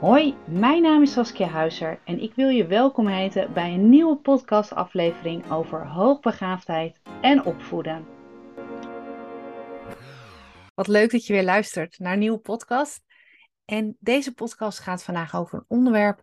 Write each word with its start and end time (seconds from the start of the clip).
Hoi, 0.00 0.36
mijn 0.46 0.82
naam 0.82 1.02
is 1.02 1.12
Saskia 1.12 1.46
Huizer 1.46 2.00
en 2.04 2.18
ik 2.18 2.34
wil 2.34 2.48
je 2.48 2.66
welkom 2.66 3.06
heten 3.06 3.52
bij 3.52 3.74
een 3.74 3.88
nieuwe 3.88 4.16
podcastaflevering 4.16 5.50
over 5.50 5.86
hoogbegaafdheid 5.86 7.00
en 7.20 7.44
opvoeden. 7.44 8.06
Wat 10.74 10.86
leuk 10.86 11.10
dat 11.10 11.26
je 11.26 11.32
weer 11.32 11.44
luistert 11.44 11.98
naar 11.98 12.12
een 12.12 12.18
nieuwe 12.18 12.38
podcast. 12.38 13.00
En 13.64 13.96
deze 13.98 14.34
podcast 14.34 14.78
gaat 14.78 15.02
vandaag 15.02 15.34
over 15.34 15.58
een 15.58 15.64
onderwerp 15.68 16.22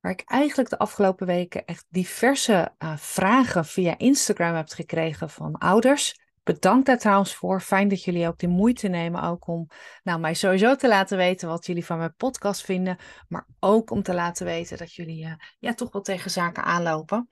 waar 0.00 0.12
ik 0.12 0.22
eigenlijk 0.24 0.70
de 0.70 0.78
afgelopen 0.78 1.26
weken 1.26 1.64
echt 1.64 1.86
diverse 1.88 2.74
uh, 2.78 2.96
vragen 2.96 3.64
via 3.64 3.98
Instagram 3.98 4.54
heb 4.54 4.68
gekregen 4.68 5.30
van 5.30 5.54
ouders. 5.54 6.27
Bedankt 6.48 6.86
daar 6.86 6.98
trouwens 6.98 7.34
voor. 7.34 7.60
Fijn 7.60 7.88
dat 7.88 8.04
jullie 8.04 8.26
ook 8.26 8.38
de 8.38 8.48
moeite 8.48 8.88
nemen 8.88 9.22
ook 9.22 9.46
om 9.46 9.68
nou, 10.02 10.20
mij 10.20 10.34
sowieso 10.34 10.76
te 10.76 10.88
laten 10.88 11.16
weten 11.16 11.48
wat 11.48 11.66
jullie 11.66 11.84
van 11.84 11.98
mijn 11.98 12.14
podcast 12.16 12.64
vinden. 12.64 12.96
Maar 13.28 13.46
ook 13.60 13.90
om 13.90 14.02
te 14.02 14.14
laten 14.14 14.46
weten 14.46 14.78
dat 14.78 14.94
jullie 14.94 15.24
uh, 15.24 15.32
ja, 15.58 15.74
toch 15.74 15.92
wel 15.92 16.02
tegen 16.02 16.30
zaken 16.30 16.64
aanlopen. 16.64 17.28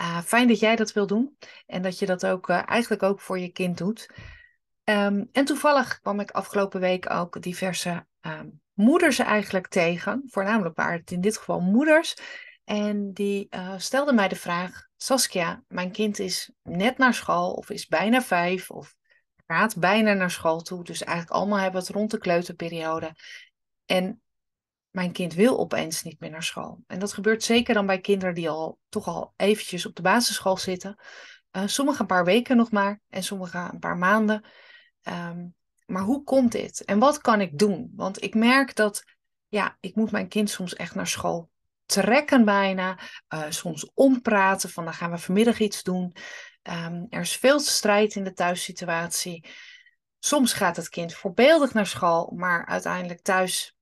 Uh, 0.00 0.18
fijn 0.20 0.48
dat 0.48 0.58
jij 0.58 0.76
dat 0.76 0.92
wil 0.92 1.06
doen. 1.06 1.36
En 1.66 1.82
dat 1.82 1.98
je 1.98 2.06
dat 2.06 2.26
ook 2.26 2.48
uh, 2.48 2.62
eigenlijk 2.66 3.02
ook 3.02 3.20
voor 3.20 3.38
je 3.38 3.48
kind 3.48 3.78
doet. 3.78 4.10
Um, 4.84 5.28
en 5.32 5.44
toevallig 5.44 6.00
kwam 6.00 6.20
ik 6.20 6.30
afgelopen 6.30 6.80
week 6.80 7.10
ook 7.10 7.42
diverse 7.42 8.06
um, 8.20 8.60
moeders 8.72 9.18
eigenlijk 9.18 9.68
tegen. 9.68 10.22
Voornamelijk 10.26 10.76
waren 10.76 10.98
het 11.00 11.10
in 11.10 11.20
dit 11.20 11.36
geval 11.36 11.60
moeders. 11.60 12.16
En 12.64 13.12
die 13.12 13.46
uh, 13.50 13.74
stelde 13.76 14.12
mij 14.12 14.28
de 14.28 14.36
vraag: 14.36 14.87
Saskia, 15.00 15.64
mijn 15.68 15.92
kind 15.92 16.18
is 16.18 16.50
net 16.62 16.98
naar 16.98 17.14
school, 17.14 17.52
of 17.52 17.70
is 17.70 17.86
bijna 17.86 18.22
vijf, 18.22 18.70
of 18.70 18.96
gaat 19.46 19.76
bijna 19.76 20.12
naar 20.12 20.30
school 20.30 20.60
toe. 20.60 20.84
Dus 20.84 21.02
eigenlijk 21.02 21.36
allemaal 21.36 21.58
hebben 21.58 21.80
we 21.80 21.86
het 21.86 21.96
rond 21.96 22.10
de 22.10 22.18
kleuterperiode. 22.18 23.14
En 23.84 24.22
mijn 24.90 25.12
kind 25.12 25.34
wil 25.34 25.58
opeens 25.58 26.02
niet 26.02 26.20
meer 26.20 26.30
naar 26.30 26.42
school. 26.42 26.82
En 26.86 26.98
dat 26.98 27.12
gebeurt 27.12 27.42
zeker 27.42 27.74
dan 27.74 27.86
bij 27.86 28.00
kinderen 28.00 28.34
die 28.34 28.48
al 28.48 28.78
toch 28.88 29.06
al 29.06 29.32
eventjes 29.36 29.86
op 29.86 29.94
de 29.94 30.02
basisschool 30.02 30.56
zitten. 30.56 30.96
Uh, 31.52 31.62
sommige 31.66 32.00
een 32.00 32.06
paar 32.06 32.24
weken 32.24 32.56
nog 32.56 32.70
maar, 32.70 33.00
en 33.08 33.22
sommige 33.22 33.68
een 33.72 33.78
paar 33.78 33.96
maanden. 33.96 34.44
Um, 35.02 35.54
maar 35.86 36.02
hoe 36.02 36.24
komt 36.24 36.52
dit? 36.52 36.84
En 36.84 36.98
wat 36.98 37.20
kan 37.20 37.40
ik 37.40 37.58
doen? 37.58 37.92
Want 37.94 38.22
ik 38.22 38.34
merk 38.34 38.74
dat, 38.74 39.04
ja, 39.48 39.76
ik 39.80 39.94
moet 39.94 40.10
mijn 40.10 40.28
kind 40.28 40.50
soms 40.50 40.74
echt 40.74 40.94
naar 40.94 41.06
school 41.06 41.50
trekken 41.88 42.44
bijna. 42.44 42.98
Uh, 43.34 43.44
soms 43.48 43.90
ompraten 43.94 44.70
van 44.70 44.84
dan 44.84 44.94
gaan 44.94 45.10
we 45.10 45.18
vanmiddag 45.18 45.58
iets 45.58 45.82
doen. 45.82 46.12
Um, 46.62 47.06
er 47.10 47.20
is 47.20 47.36
veel 47.36 47.60
strijd 47.60 48.14
in 48.14 48.24
de 48.24 48.32
thuissituatie. 48.32 49.44
Soms 50.18 50.52
gaat 50.52 50.76
het 50.76 50.88
kind 50.88 51.14
voorbeeldig 51.14 51.72
naar 51.72 51.86
school, 51.86 52.32
maar 52.36 52.66
uiteindelijk 52.66 53.22
thuis 53.22 53.76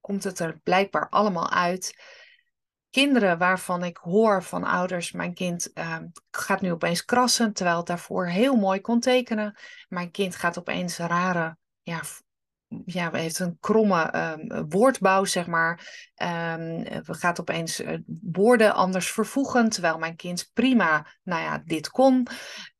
komt 0.00 0.24
het 0.24 0.38
er 0.38 0.58
blijkbaar 0.58 1.08
allemaal 1.08 1.50
uit. 1.50 2.02
Kinderen 2.90 3.38
waarvan 3.38 3.84
ik 3.84 3.96
hoor 3.96 4.42
van 4.42 4.64
ouders, 4.64 5.12
mijn 5.12 5.34
kind 5.34 5.70
uh, 5.74 5.98
gaat 6.30 6.60
nu 6.60 6.72
opeens 6.72 7.04
krassen, 7.04 7.52
terwijl 7.52 7.76
het 7.76 7.86
daarvoor 7.86 8.26
heel 8.26 8.56
mooi 8.56 8.80
kon 8.80 9.00
tekenen. 9.00 9.58
Mijn 9.88 10.10
kind 10.10 10.36
gaat 10.36 10.58
opeens 10.58 10.96
rare 10.98 11.56
ja, 11.82 12.00
ja, 12.84 13.10
heeft 13.12 13.38
een 13.38 13.56
kromme 13.60 14.14
um, 14.38 14.68
woordbouw, 14.68 15.24
zeg 15.24 15.46
maar. 15.46 15.72
Um, 16.22 16.82
we 16.82 17.14
gaat 17.14 17.40
opeens 17.40 17.80
uh, 17.80 17.98
woorden 18.22 18.74
anders 18.74 19.10
vervoegen, 19.10 19.68
terwijl 19.68 19.98
mijn 19.98 20.16
kind 20.16 20.50
prima, 20.52 21.06
nou 21.22 21.42
ja, 21.42 21.62
dit 21.64 21.88
kon. 21.88 22.26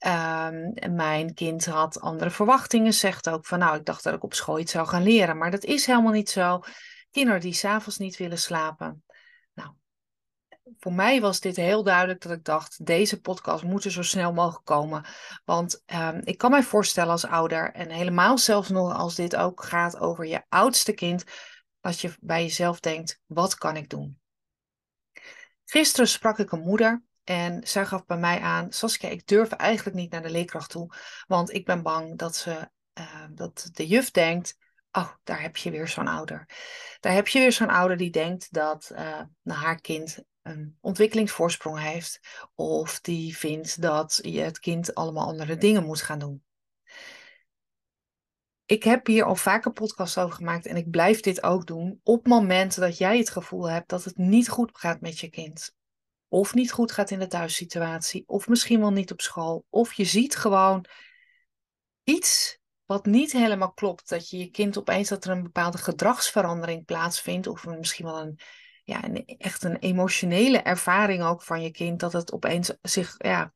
Um, 0.06 0.95
mijn 0.95 1.34
kind 1.34 1.65
had 1.67 2.00
andere 2.00 2.31
verwachtingen, 2.31 2.92
zegt 2.92 3.28
ook 3.28 3.47
van, 3.47 3.59
nou, 3.59 3.77
ik 3.77 3.84
dacht 3.84 4.05
dat 4.05 4.15
ik 4.15 4.25
op 4.25 4.34
school 4.34 4.59
iets 4.59 4.72
zou 4.72 4.87
gaan 4.87 5.03
leren, 5.03 5.39
maar 5.39 5.50
dat 5.50 5.65
is 5.65 5.87
helemaal 5.87 6.12
niet 6.12 6.31
zo. 6.31 6.61
Kinderen 7.11 7.41
die 7.41 7.55
s'avonds 7.55 7.98
niet 7.98 8.17
willen 8.17 8.39
slapen, 8.39 9.05
voor 10.79 10.93
mij 10.93 11.20
was 11.20 11.41
dit 11.41 11.57
heel 11.57 11.83
duidelijk 11.83 12.20
dat 12.20 12.33
ik 12.33 12.44
dacht, 12.44 12.87
deze 12.87 13.21
podcast 13.21 13.65
moet 13.65 13.84
er 13.84 13.91
zo 13.91 14.03
snel 14.03 14.33
mogelijk 14.33 14.65
komen. 14.65 15.05
Want 15.44 15.83
um, 15.87 16.21
ik 16.25 16.38
kan 16.38 16.50
mij 16.50 16.62
voorstellen 16.62 17.11
als 17.11 17.27
ouder, 17.27 17.72
en 17.72 17.91
helemaal 17.91 18.38
zelfs 18.38 18.69
nog 18.69 18.94
als 18.94 19.15
dit 19.15 19.37
ook 19.37 19.65
gaat 19.65 19.99
over 19.99 20.27
je 20.27 20.43
oudste 20.49 20.93
kind, 20.93 21.25
dat 21.81 22.00
je 22.00 22.15
bij 22.21 22.43
jezelf 22.43 22.81
denkt, 22.81 23.21
wat 23.27 23.55
kan 23.55 23.77
ik 23.77 23.88
doen? 23.88 24.19
Gisteren 25.65 26.09
sprak 26.09 26.38
ik 26.38 26.53
een 26.53 26.61
moeder 26.61 27.03
en 27.25 27.67
zij 27.67 27.87
gaf 27.87 28.06
bij 28.06 28.19
mij 28.19 28.41
aan, 28.41 28.72
Saskia, 28.72 29.09
ik 29.09 29.27
durf 29.27 29.50
eigenlijk 29.50 29.97
niet 29.97 30.11
naar 30.11 30.22
de 30.22 30.31
leerkracht 30.31 30.71
toe, 30.71 30.94
want 31.27 31.53
ik 31.53 31.65
ben 31.65 31.83
bang 31.83 32.19
dat, 32.19 32.37
ze, 32.37 32.71
uh, 32.99 33.25
dat 33.31 33.69
de 33.72 33.87
juf 33.87 34.11
denkt, 34.11 34.56
oh, 34.93 35.11
daar 35.22 35.41
heb 35.41 35.56
je 35.56 35.71
weer 35.71 35.88
zo'n 35.88 36.09
ouder. 36.09 36.49
Daar 37.00 37.12
heb 37.12 37.28
je 37.28 37.38
weer 37.38 37.53
zo'n 37.53 37.69
ouder 37.69 37.97
die 37.97 38.11
denkt 38.11 38.53
dat 38.53 38.91
uh, 38.93 39.21
haar 39.44 39.81
kind 39.81 40.25
een 40.44 40.77
ontwikkelingsvoorsprong 40.81 41.78
heeft, 41.78 42.21
of 42.55 43.00
die 43.00 43.37
vindt 43.37 43.82
dat 43.82 44.19
je 44.22 44.41
het 44.41 44.59
kind 44.59 44.94
allemaal 44.94 45.27
andere 45.27 45.56
dingen 45.56 45.84
moet 45.84 46.03
gaan 46.03 46.19
doen. 46.19 46.43
Ik 48.66 48.82
heb 48.82 49.06
hier 49.06 49.25
al 49.25 49.37
vaker 49.37 49.72
podcasts 49.72 50.19
over 50.19 50.37
gemaakt 50.37 50.66
en 50.66 50.77
ik 50.77 50.91
blijf 50.91 51.21
dit 51.21 51.43
ook 51.43 51.66
doen 51.66 52.00
op 52.03 52.27
momenten 52.27 52.81
dat 52.81 52.99
jij 52.99 53.19
het 53.19 53.31
gevoel 53.31 53.71
hebt 53.71 53.88
dat 53.88 54.05
het 54.05 54.16
niet 54.16 54.49
goed 54.49 54.71
gaat 54.78 55.00
met 55.00 55.19
je 55.19 55.28
kind. 55.28 55.75
Of 56.28 56.55
niet 56.55 56.72
goed 56.72 56.93
gaat 56.93 57.11
in 57.11 57.19
de 57.19 57.26
thuissituatie, 57.26 58.22
of 58.26 58.49
misschien 58.49 58.81
wel 58.81 58.93
niet 58.93 59.12
op 59.12 59.21
school. 59.21 59.65
Of 59.71 59.93
je 59.93 60.05
ziet 60.05 60.37
gewoon 60.37 60.87
iets 62.05 62.59
wat 62.84 63.06
niet 63.06 63.32
helemaal 63.32 63.72
klopt. 63.72 64.09
Dat 64.09 64.31
je 64.31 64.38
je 64.38 64.50
kind 64.50 64.78
opeens 64.78 65.09
dat 65.09 65.25
er 65.25 65.31
een 65.31 65.43
bepaalde 65.43 65.78
gedragsverandering 65.78 66.84
plaatsvindt, 66.84 67.47
of 67.47 67.66
misschien 67.66 68.05
wel 68.05 68.21
een 68.21 68.38
ja, 68.84 69.05
een, 69.05 69.25
echt 69.27 69.65
een 69.65 69.77
emotionele 69.77 70.59
ervaring 70.59 71.22
ook 71.22 71.43
van 71.43 71.62
je 71.62 71.71
kind. 71.71 72.00
Dat 72.00 72.12
het 72.12 72.33
opeens 72.33 72.72
zich, 72.83 73.15
ja, 73.19 73.53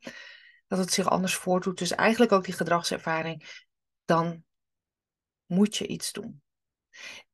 dat 0.66 0.78
het 0.78 0.92
zich 0.92 1.08
anders 1.08 1.34
voordoet. 1.34 1.78
Dus 1.78 1.90
eigenlijk 1.90 2.32
ook 2.32 2.44
die 2.44 2.54
gedragservaring. 2.54 3.64
Dan 4.04 4.44
moet 5.46 5.76
je 5.76 5.86
iets 5.86 6.12
doen. 6.12 6.42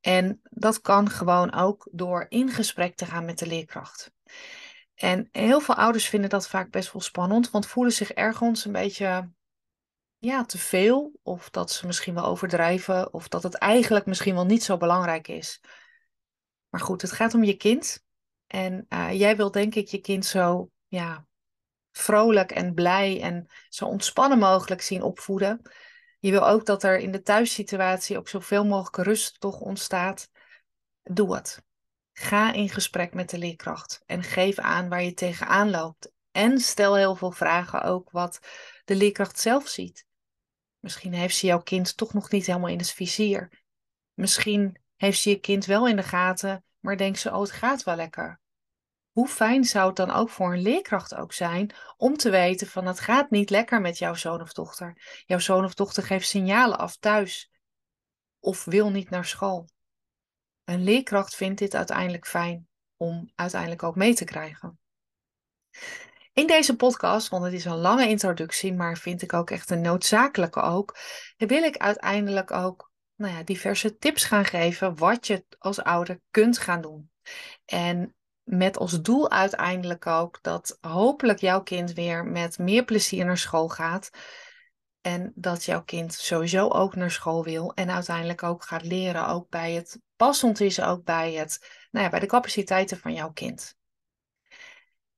En 0.01 0.41
dat 0.43 0.81
kan 0.81 1.11
gewoon 1.11 1.53
ook 1.55 1.89
door 1.93 2.27
in 2.29 2.51
gesprek 2.51 2.97
te 2.97 3.07
gaan 3.07 3.25
met 3.25 3.39
de 3.39 3.47
leerkracht. 3.47 4.13
En 4.95 5.29
heel 5.33 5.61
veel 5.61 5.75
ouders 5.75 6.09
vinden 6.09 6.31
dat 6.31 6.49
vaak 6.49 6.71
best 6.71 6.93
wel 6.93 7.03
spannend, 7.03 7.51
want 7.51 7.67
voelen 7.67 7.93
zich 7.93 8.13
ergens 8.13 8.65
een 8.65 8.73
beetje 8.73 9.31
ja, 10.19 10.45
te 10.45 10.59
veel. 10.59 11.13
Of 11.23 11.51
dat 11.51 11.71
ze 11.71 11.87
misschien 11.87 12.15
wel 12.15 12.25
overdrijven, 12.25 13.13
of 13.13 13.29
dat 13.29 13.43
het 13.43 13.55
eigenlijk 13.55 14.07
misschien 14.07 14.35
wel 14.35 14.47
niet 14.47 14.65
zo 14.65 14.77
belangrijk 14.77 15.29
is. 15.29 15.61
Maar 16.75 16.83
goed, 16.83 17.03
het 17.03 17.13
gaat 17.13 17.35
om 17.35 17.45
je 17.45 17.57
kind. 17.57 18.05
En 18.47 18.87
uh, 18.89 19.13
jij 19.13 19.37
wil 19.37 19.51
denk 19.51 19.75
ik 19.75 19.89
je 19.89 20.01
kind 20.01 20.27
zo 20.27 20.71
ja, 20.87 21.27
vrolijk 21.93 22.51
en 22.51 22.75
blij 22.75 23.21
en 23.21 23.47
zo 23.69 23.85
ontspannen 23.85 24.39
mogelijk 24.39 24.83
zien 24.83 25.03
opvoeden. 25.03 25.71
Je 26.19 26.31
wil 26.31 26.49
ook 26.49 26.67
dat 26.67 26.83
er 26.83 26.99
in 26.99 27.11
de 27.11 27.23
thuissituatie 27.23 28.19
ook 28.19 28.29
zoveel 28.29 28.65
mogelijk 28.65 29.07
rust 29.07 29.41
toch 29.41 29.61
ontstaat. 29.61 30.31
Doe 31.03 31.35
het. 31.35 31.63
Ga 32.13 32.53
in 32.53 32.69
gesprek 32.69 33.15
met 33.15 33.31
de 33.31 33.39
leerkracht 33.39 34.03
en 34.07 34.23
geef 34.23 34.59
aan 34.59 34.89
waar 34.89 35.03
je 35.03 35.15
tegenaan 35.15 35.71
loopt. 35.71 36.13
En 36.31 36.59
stel 36.59 36.97
heel 36.97 37.15
veel 37.15 37.33
vragen 37.33 37.83
ook 37.83 38.11
wat 38.11 38.39
de 38.85 38.97
leerkracht 38.97 39.41
zelf 39.41 39.69
ziet. 39.69 40.07
Misschien 40.79 41.13
heeft 41.13 41.37
ze 41.37 41.47
jouw 41.47 41.63
kind 41.63 41.97
toch 41.97 42.13
nog 42.13 42.31
niet 42.31 42.47
helemaal 42.47 42.71
in 42.71 42.79
het 42.79 42.91
vizier. 42.91 43.63
Misschien 44.15 44.83
heeft 44.97 45.21
ze 45.21 45.31
je 45.31 45.41
kind 45.41 45.65
wel 45.65 45.89
in 45.89 45.97
de 45.97 46.03
gaten, 46.03 46.65
maar 46.81 46.97
denkt 46.97 47.19
ze, 47.19 47.31
oh 47.31 47.41
het 47.41 47.51
gaat 47.51 47.83
wel 47.83 47.97
lekker. 47.97 48.41
Hoe 49.11 49.29
fijn 49.29 49.65
zou 49.65 49.87
het 49.87 49.97
dan 49.97 50.11
ook 50.11 50.31
voor 50.31 50.53
een 50.53 50.63
leerkracht 50.63 51.15
ook 51.15 51.33
zijn 51.33 51.75
om 51.97 52.17
te 52.17 52.31
weten 52.31 52.67
van 52.67 52.87
het 52.87 53.01
gaat 53.01 53.31
niet 53.31 53.51
lekker 53.51 53.81
met 53.81 53.99
jouw 53.99 54.15
zoon 54.15 54.41
of 54.41 54.53
dochter. 54.53 55.23
Jouw 55.27 55.39
zoon 55.39 55.65
of 55.65 55.75
dochter 55.75 56.03
geeft 56.03 56.29
signalen 56.29 56.79
af 56.79 56.97
thuis 56.97 57.51
of 58.41 58.65
wil 58.65 58.91
niet 58.91 59.11
naar 59.11 59.25
school. 59.25 59.69
Een 60.65 60.83
leerkracht 60.83 61.35
vindt 61.35 61.59
dit 61.59 61.75
uiteindelijk 61.75 62.27
fijn 62.27 62.69
om 62.97 63.33
uiteindelijk 63.35 63.83
ook 63.83 63.97
mee 63.97 64.15
te 64.15 64.25
krijgen. 64.25 64.79
In 66.33 66.47
deze 66.47 66.77
podcast, 66.77 67.29
want 67.29 67.45
het 67.45 67.53
is 67.53 67.65
een 67.65 67.77
lange 67.77 68.09
introductie, 68.09 68.75
maar 68.75 68.97
vind 68.97 69.23
ik 69.23 69.33
ook 69.33 69.51
echt 69.51 69.71
een 69.71 69.81
noodzakelijke 69.81 70.61
ook, 70.61 70.99
wil 71.37 71.63
ik 71.63 71.77
uiteindelijk 71.77 72.51
ook 72.51 72.93
nou 73.17 73.33
ja, 73.35 73.43
diverse 73.43 73.99
tips 73.99 74.25
gaan 74.25 74.45
geven 74.45 74.97
wat 74.97 75.27
je 75.27 75.45
als 75.59 75.83
ouder 75.83 76.21
kunt 76.31 76.59
gaan 76.59 76.81
doen. 76.81 77.11
En 77.65 78.15
met 78.43 78.77
als 78.77 79.03
doel 79.03 79.31
uiteindelijk 79.31 80.07
ook 80.07 80.39
dat 80.43 80.79
hopelijk 80.81 81.39
jouw 81.39 81.63
kind 81.63 81.93
weer 81.93 82.25
met 82.25 82.59
meer 82.59 82.85
plezier 82.85 83.25
naar 83.25 83.39
school 83.39 83.69
gaat. 83.69 84.11
En 85.01 85.33
dat 85.35 85.65
jouw 85.65 85.83
kind 85.83 86.15
sowieso 86.15 86.69
ook 86.69 86.95
naar 86.95 87.11
school 87.11 87.45
wil 87.45 87.75
en 87.75 87.91
uiteindelijk 87.91 88.43
ook 88.43 88.65
gaat 88.65 88.85
leren, 88.85 89.29
ook 89.29 89.49
bij 89.49 89.73
het 89.73 90.01
passend 90.17 90.61
is, 90.61 90.81
ook 90.81 91.05
bij, 91.05 91.33
het, 91.33 91.87
nou 91.91 92.05
ja, 92.05 92.11
bij 92.11 92.21
de 92.21 92.27
capaciteiten 92.27 92.99
van 92.99 93.13
jouw 93.15 93.33
kind. 93.33 93.77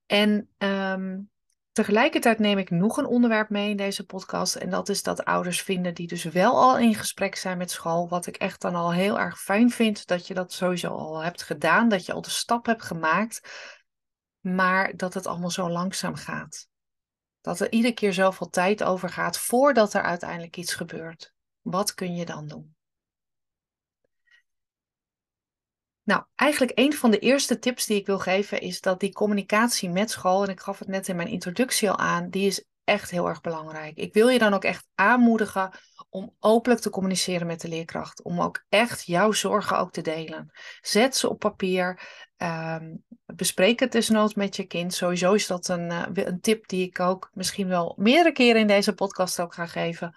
En 0.05 0.49
um, 0.57 1.29
Tegelijkertijd 1.77 2.39
neem 2.39 2.57
ik 2.57 2.69
nog 2.69 2.97
een 2.97 3.05
onderwerp 3.05 3.49
mee 3.49 3.69
in 3.69 3.77
deze 3.77 4.05
podcast. 4.05 4.55
En 4.55 4.69
dat 4.69 4.89
is 4.89 5.03
dat 5.03 5.25
ouders 5.25 5.61
vinden 5.61 5.93
die 5.93 6.07
dus 6.07 6.23
wel 6.23 6.61
al 6.61 6.77
in 6.77 6.95
gesprek 6.95 7.35
zijn 7.35 7.57
met 7.57 7.71
school. 7.71 8.09
Wat 8.09 8.25
ik 8.27 8.35
echt 8.35 8.61
dan 8.61 8.75
al 8.75 8.93
heel 8.93 9.19
erg 9.19 9.41
fijn 9.41 9.69
vind. 9.69 10.07
Dat 10.07 10.27
je 10.27 10.33
dat 10.33 10.53
sowieso 10.53 10.87
al 10.87 11.23
hebt 11.23 11.43
gedaan. 11.43 11.89
Dat 11.89 12.05
je 12.05 12.13
al 12.13 12.21
de 12.21 12.29
stap 12.29 12.65
hebt 12.65 12.83
gemaakt. 12.83 13.41
Maar 14.39 14.95
dat 14.95 15.13
het 15.13 15.27
allemaal 15.27 15.49
zo 15.49 15.69
langzaam 15.69 16.15
gaat. 16.15 16.67
Dat 17.41 17.59
er 17.59 17.71
iedere 17.71 17.93
keer 17.93 18.13
zoveel 18.13 18.49
tijd 18.49 18.83
over 18.83 19.09
gaat 19.09 19.37
voordat 19.37 19.93
er 19.93 20.01
uiteindelijk 20.01 20.57
iets 20.57 20.73
gebeurt. 20.73 21.33
Wat 21.61 21.93
kun 21.93 22.15
je 22.15 22.25
dan 22.25 22.47
doen? 22.47 22.76
Nou, 26.07 26.23
eigenlijk 26.35 26.71
een 26.75 26.93
van 26.93 27.11
de 27.11 27.19
eerste 27.19 27.59
tips 27.59 27.85
die 27.85 27.97
ik 27.97 28.05
wil 28.05 28.19
geven 28.19 28.61
is 28.61 28.81
dat 28.81 28.99
die 28.99 29.13
communicatie 29.13 29.89
met 29.89 30.11
school, 30.11 30.43
en 30.43 30.49
ik 30.49 30.59
gaf 30.59 30.79
het 30.79 30.87
net 30.87 31.07
in 31.07 31.15
mijn 31.15 31.27
introductie 31.27 31.89
al 31.89 31.97
aan, 31.97 32.29
die 32.29 32.47
is 32.47 32.65
echt 32.83 33.11
heel 33.11 33.27
erg 33.27 33.41
belangrijk. 33.41 33.97
Ik 33.97 34.13
wil 34.13 34.27
je 34.27 34.39
dan 34.39 34.53
ook 34.53 34.63
echt 34.63 34.87
aanmoedigen 34.95 35.69
om 36.09 36.35
openlijk 36.39 36.81
te 36.81 36.89
communiceren 36.89 37.47
met 37.47 37.61
de 37.61 37.67
leerkracht. 37.67 38.23
Om 38.23 38.41
ook 38.41 38.65
echt 38.69 39.05
jouw 39.05 39.31
zorgen 39.31 39.77
ook 39.77 39.91
te 39.91 40.01
delen. 40.01 40.51
Zet 40.81 41.15
ze 41.15 41.29
op 41.29 41.39
papier. 41.39 42.01
Um, 42.37 43.03
bespreek 43.25 43.79
het 43.79 43.91
desnoods 43.91 44.33
met 44.33 44.55
je 44.55 44.63
kind. 44.63 44.93
Sowieso 44.93 45.33
is 45.33 45.47
dat 45.47 45.67
een, 45.67 45.91
uh, 45.91 46.05
een 46.13 46.41
tip 46.41 46.67
die 46.67 46.87
ik 46.87 46.99
ook 46.99 47.29
misschien 47.33 47.67
wel 47.67 47.93
meerdere 47.97 48.31
keren 48.31 48.61
in 48.61 48.67
deze 48.67 48.93
podcast 48.93 49.39
ook 49.39 49.53
ga 49.53 49.65
geven. 49.65 50.15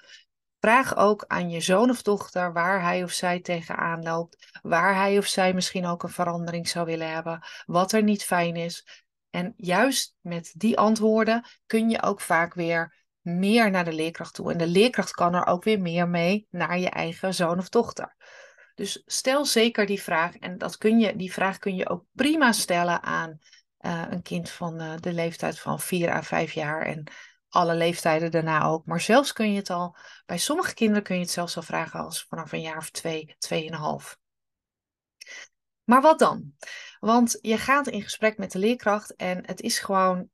Vraag 0.60 0.96
ook 0.96 1.24
aan 1.26 1.50
je 1.50 1.60
zoon 1.60 1.90
of 1.90 2.02
dochter 2.02 2.52
waar 2.52 2.82
hij 2.82 3.02
of 3.02 3.10
zij 3.10 3.40
tegenaan 3.40 4.02
loopt, 4.02 4.58
waar 4.62 4.94
hij 4.94 5.18
of 5.18 5.26
zij 5.26 5.52
misschien 5.54 5.86
ook 5.86 6.02
een 6.02 6.08
verandering 6.08 6.68
zou 6.68 6.86
willen 6.86 7.12
hebben, 7.12 7.42
wat 7.66 7.92
er 7.92 8.02
niet 8.02 8.24
fijn 8.24 8.56
is. 8.56 9.04
En 9.30 9.54
juist 9.56 10.14
met 10.20 10.52
die 10.56 10.78
antwoorden 10.78 11.44
kun 11.66 11.90
je 11.90 12.02
ook 12.02 12.20
vaak 12.20 12.54
weer 12.54 13.04
meer 13.20 13.70
naar 13.70 13.84
de 13.84 13.92
leerkracht 13.92 14.34
toe. 14.34 14.52
En 14.52 14.58
de 14.58 14.66
leerkracht 14.66 15.10
kan 15.10 15.34
er 15.34 15.46
ook 15.46 15.64
weer 15.64 15.80
meer 15.80 16.08
mee 16.08 16.46
naar 16.50 16.78
je 16.78 16.90
eigen 16.90 17.34
zoon 17.34 17.58
of 17.58 17.68
dochter. 17.68 18.16
Dus 18.74 19.02
stel 19.06 19.44
zeker 19.44 19.86
die 19.86 20.02
vraag. 20.02 20.36
En 20.36 20.58
dat 20.58 20.78
kun 20.78 20.98
je, 20.98 21.16
die 21.16 21.32
vraag 21.32 21.58
kun 21.58 21.76
je 21.76 21.88
ook 21.88 22.04
prima 22.12 22.52
stellen 22.52 23.02
aan 23.02 23.38
uh, 23.80 24.04
een 24.10 24.22
kind 24.22 24.50
van 24.50 24.82
uh, 24.82 24.92
de 25.00 25.12
leeftijd 25.12 25.58
van 25.58 25.80
4 25.80 26.10
à 26.10 26.22
5 26.22 26.52
jaar. 26.52 26.82
En 26.82 27.04
alle 27.50 27.74
leeftijden 27.74 28.30
daarna 28.30 28.64
ook. 28.64 28.86
Maar 28.86 29.00
zelfs 29.00 29.32
kun 29.32 29.52
je 29.52 29.58
het 29.58 29.70
al, 29.70 29.96
bij 30.26 30.38
sommige 30.38 30.74
kinderen 30.74 31.02
kun 31.02 31.14
je 31.14 31.22
het 31.22 31.30
zelfs 31.30 31.56
al 31.56 31.62
vragen 31.62 32.00
als 32.00 32.24
vanaf 32.24 32.52
een 32.52 32.60
jaar 32.60 32.76
of 32.76 32.90
twee, 32.90 33.34
tweeënhalf. 33.38 34.18
Maar 35.84 36.02
wat 36.02 36.18
dan? 36.18 36.54
Want 37.00 37.38
je 37.40 37.58
gaat 37.58 37.86
in 37.86 38.02
gesprek 38.02 38.38
met 38.38 38.52
de 38.52 38.58
leerkracht 38.58 39.14
en 39.16 39.46
het 39.46 39.60
is 39.60 39.78
gewoon 39.78 40.30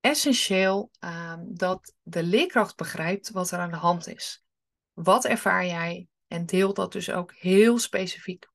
essentieel 0.00 0.90
um, 1.00 1.56
dat 1.56 1.94
de 2.02 2.22
leerkracht 2.22 2.76
begrijpt 2.76 3.30
wat 3.30 3.50
er 3.50 3.58
aan 3.58 3.70
de 3.70 3.76
hand 3.76 4.08
is. 4.08 4.44
Wat 4.92 5.24
ervaar 5.24 5.66
jij? 5.66 6.08
En 6.26 6.46
deel 6.46 6.74
dat 6.74 6.92
dus 6.92 7.10
ook 7.10 7.34
heel 7.34 7.78
specifiek. 7.78 8.48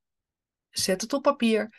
Zet 0.70 1.02
het 1.02 1.14
op 1.14 1.22
papier. 1.22 1.76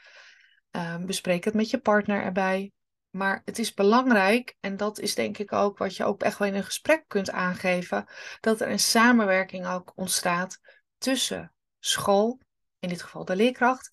Um, 0.71 1.07
bespreek 1.07 1.45
het 1.45 1.55
met 1.55 1.71
je 1.71 1.79
partner 1.79 2.23
erbij. 2.23 2.73
Maar 3.17 3.43
het 3.45 3.59
is 3.59 3.75
belangrijk, 3.75 4.57
en 4.61 4.77
dat 4.77 4.99
is 4.99 5.15
denk 5.15 5.39
ik 5.39 5.53
ook 5.53 5.79
wat 5.79 5.97
je 5.97 6.05
ook 6.05 6.23
echt 6.23 6.39
wel 6.39 6.49
in 6.49 6.55
een 6.55 6.65
gesprek 6.65 7.05
kunt 7.07 7.31
aangeven, 7.31 8.07
dat 8.41 8.61
er 8.61 8.71
een 8.71 8.79
samenwerking 8.79 9.67
ook 9.67 9.93
ontstaat 9.95 10.61
tussen 10.99 11.53
school, 11.79 12.41
in 12.79 12.89
dit 12.89 13.03
geval 13.03 13.25
de 13.25 13.37
leerkracht, 13.37 13.93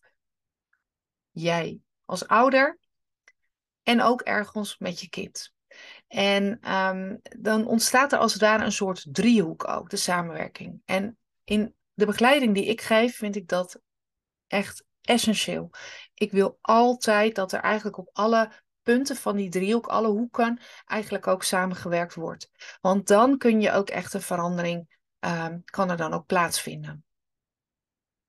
jij 1.31 1.79
als 2.05 2.27
ouder 2.27 2.79
en 3.83 4.01
ook 4.01 4.21
ergens 4.21 4.77
met 4.77 4.99
je 4.99 5.09
kind. 5.09 5.53
En 6.07 6.71
um, 6.73 7.19
dan 7.39 7.65
ontstaat 7.65 8.11
er 8.11 8.19
als 8.19 8.33
het 8.33 8.41
ware 8.41 8.63
een 8.63 8.71
soort 8.71 9.05
driehoek 9.11 9.67
ook, 9.67 9.89
de 9.89 9.97
samenwerking. 9.97 10.81
En 10.85 11.17
in 11.43 11.75
de 11.93 12.05
begeleiding 12.05 12.53
die 12.53 12.65
ik 12.65 12.81
geef, 12.81 13.15
vind 13.15 13.35
ik 13.35 13.47
dat 13.47 13.79
echt 14.47 14.85
essentieel. 15.01 15.69
Ik 16.13 16.31
wil 16.31 16.57
altijd 16.61 17.35
dat 17.35 17.51
er 17.51 17.59
eigenlijk 17.59 17.97
op 17.97 18.09
alle 18.13 18.51
punten 18.83 19.15
van 19.15 19.35
die 19.35 19.49
driehoek, 19.49 19.87
alle 19.87 20.07
hoeken, 20.07 20.59
eigenlijk 20.85 21.27
ook 21.27 21.43
samengewerkt 21.43 22.15
wordt. 22.15 22.49
Want 22.81 23.07
dan 23.07 23.37
kun 23.37 23.61
je 23.61 23.71
ook 23.71 23.89
echt 23.89 24.13
een 24.13 24.21
verandering, 24.21 24.97
um, 25.19 25.63
kan 25.65 25.89
er 25.89 25.97
dan 25.97 26.13
ook 26.13 26.25
plaatsvinden. 26.25 27.05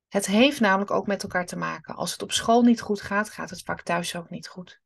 Het 0.08 0.26
heeft 0.26 0.60
namelijk 0.60 0.90
ook 0.90 1.06
met 1.06 1.22
elkaar 1.22 1.46
te 1.46 1.56
maken. 1.56 1.94
Als 1.94 2.12
het 2.12 2.22
op 2.22 2.32
school 2.32 2.62
niet 2.62 2.80
goed 2.80 3.00
gaat, 3.00 3.30
gaat 3.30 3.50
het 3.50 3.62
vaak 3.62 3.82
thuis 3.82 4.16
ook 4.16 4.30
niet 4.30 4.48
goed. 4.48 4.82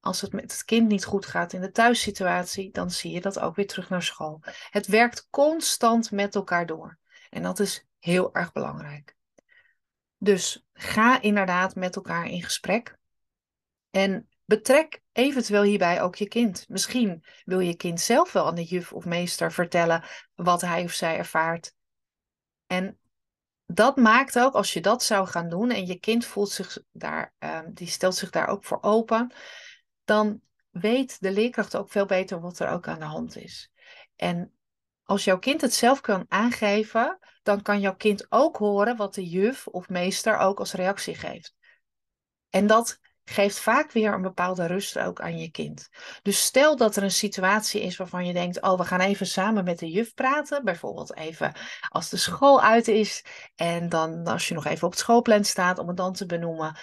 Als 0.00 0.20
het 0.20 0.32
met 0.32 0.52
het 0.52 0.64
kind 0.64 0.88
niet 0.88 1.04
goed 1.04 1.26
gaat 1.26 1.52
in 1.52 1.60
de 1.60 1.70
thuissituatie, 1.70 2.70
dan 2.70 2.90
zie 2.90 3.12
je 3.12 3.20
dat 3.20 3.38
ook 3.38 3.56
weer 3.56 3.66
terug 3.66 3.88
naar 3.88 4.02
school. 4.02 4.42
Het 4.70 4.86
werkt 4.86 5.26
constant 5.30 6.10
met 6.10 6.34
elkaar 6.34 6.66
door. 6.66 6.98
En 7.30 7.42
dat 7.42 7.58
is 7.58 7.86
heel 7.98 8.34
erg 8.34 8.52
belangrijk. 8.52 9.16
Dus 10.18 10.66
ga 10.72 11.20
inderdaad 11.20 11.74
met 11.74 11.96
elkaar 11.96 12.26
in 12.26 12.42
gesprek. 12.42 12.98
En 13.90 14.28
Betrek 14.48 15.00
eventueel 15.12 15.62
hierbij 15.62 16.02
ook 16.02 16.14
je 16.14 16.28
kind. 16.28 16.64
Misschien 16.68 17.24
wil 17.44 17.60
je 17.60 17.76
kind 17.76 18.00
zelf 18.00 18.32
wel 18.32 18.46
aan 18.46 18.54
de 18.54 18.64
juf 18.64 18.92
of 18.92 19.04
meester 19.04 19.52
vertellen 19.52 20.04
wat 20.34 20.60
hij 20.60 20.84
of 20.84 20.92
zij 20.92 21.16
ervaart. 21.16 21.74
En 22.66 22.98
dat 23.66 23.96
maakt 23.96 24.38
ook, 24.38 24.54
als 24.54 24.72
je 24.72 24.80
dat 24.80 25.02
zou 25.02 25.26
gaan 25.26 25.48
doen 25.48 25.70
en 25.70 25.86
je 25.86 25.98
kind 25.98 26.24
voelt 26.24 26.50
zich 26.50 26.78
daar, 26.92 27.34
um, 27.38 27.74
die 27.74 27.86
stelt 27.86 28.14
zich 28.14 28.30
daar 28.30 28.46
ook 28.46 28.64
voor 28.64 28.78
open, 28.80 29.32
dan 30.04 30.40
weet 30.70 31.20
de 31.20 31.32
leerkracht 31.32 31.76
ook 31.76 31.90
veel 31.90 32.06
beter 32.06 32.40
wat 32.40 32.58
er 32.58 32.68
ook 32.68 32.88
aan 32.88 32.98
de 32.98 33.04
hand 33.04 33.36
is. 33.36 33.70
En 34.16 34.52
als 35.02 35.24
jouw 35.24 35.38
kind 35.38 35.60
het 35.60 35.74
zelf 35.74 36.00
kan 36.00 36.24
aangeven, 36.28 37.18
dan 37.42 37.62
kan 37.62 37.80
jouw 37.80 37.96
kind 37.96 38.26
ook 38.28 38.56
horen 38.56 38.96
wat 38.96 39.14
de 39.14 39.28
juf 39.28 39.66
of 39.66 39.88
meester 39.88 40.36
ook 40.36 40.58
als 40.58 40.72
reactie 40.72 41.14
geeft. 41.14 41.54
En 42.50 42.66
dat 42.66 43.00
geeft 43.28 43.58
vaak 43.58 43.92
weer 43.92 44.12
een 44.12 44.22
bepaalde 44.22 44.66
rust 44.66 44.98
ook 44.98 45.20
aan 45.20 45.38
je 45.38 45.50
kind. 45.50 45.88
Dus 46.22 46.44
stel 46.44 46.76
dat 46.76 46.96
er 46.96 47.02
een 47.02 47.10
situatie 47.10 47.80
is 47.80 47.96
waarvan 47.96 48.26
je 48.26 48.32
denkt: 48.32 48.60
Oh, 48.62 48.78
we 48.78 48.84
gaan 48.84 49.00
even 49.00 49.26
samen 49.26 49.64
met 49.64 49.78
de 49.78 49.90
juf 49.90 50.14
praten. 50.14 50.64
Bijvoorbeeld 50.64 51.16
even 51.16 51.52
als 51.88 52.08
de 52.08 52.16
school 52.16 52.62
uit 52.62 52.88
is. 52.88 53.24
En 53.54 53.88
dan 53.88 54.26
als 54.26 54.48
je 54.48 54.54
nog 54.54 54.66
even 54.66 54.84
op 54.86 54.90
het 54.90 55.00
schoolplan 55.00 55.44
staat, 55.44 55.78
om 55.78 55.88
het 55.88 55.96
dan 55.96 56.12
te 56.12 56.26
benoemen. 56.26 56.76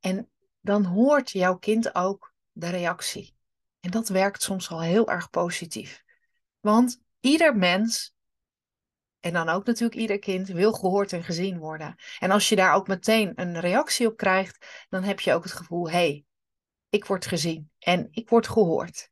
En 0.00 0.30
dan 0.60 0.84
hoort 0.84 1.30
jouw 1.30 1.56
kind 1.56 1.94
ook 1.94 2.34
de 2.52 2.68
reactie. 2.68 3.34
En 3.80 3.90
dat 3.90 4.08
werkt 4.08 4.42
soms 4.42 4.70
al 4.70 4.80
heel 4.80 5.08
erg 5.08 5.30
positief. 5.30 6.02
Want 6.60 7.00
ieder 7.20 7.56
mens 7.56 8.14
en 9.22 9.32
dan 9.32 9.48
ook 9.48 9.66
natuurlijk 9.66 10.00
ieder 10.00 10.18
kind 10.18 10.48
wil 10.48 10.72
gehoord 10.72 11.12
en 11.12 11.24
gezien 11.24 11.58
worden. 11.58 11.96
En 12.18 12.30
als 12.30 12.48
je 12.48 12.56
daar 12.56 12.74
ook 12.74 12.88
meteen 12.88 13.32
een 13.34 13.60
reactie 13.60 14.06
op 14.06 14.16
krijgt, 14.16 14.86
dan 14.88 15.02
heb 15.02 15.20
je 15.20 15.32
ook 15.32 15.42
het 15.42 15.52
gevoel: 15.52 15.90
hé, 15.90 15.96
hey, 15.96 16.24
ik 16.88 17.04
word 17.04 17.26
gezien 17.26 17.70
en 17.78 18.08
ik 18.10 18.28
word 18.28 18.48
gehoord. 18.48 19.10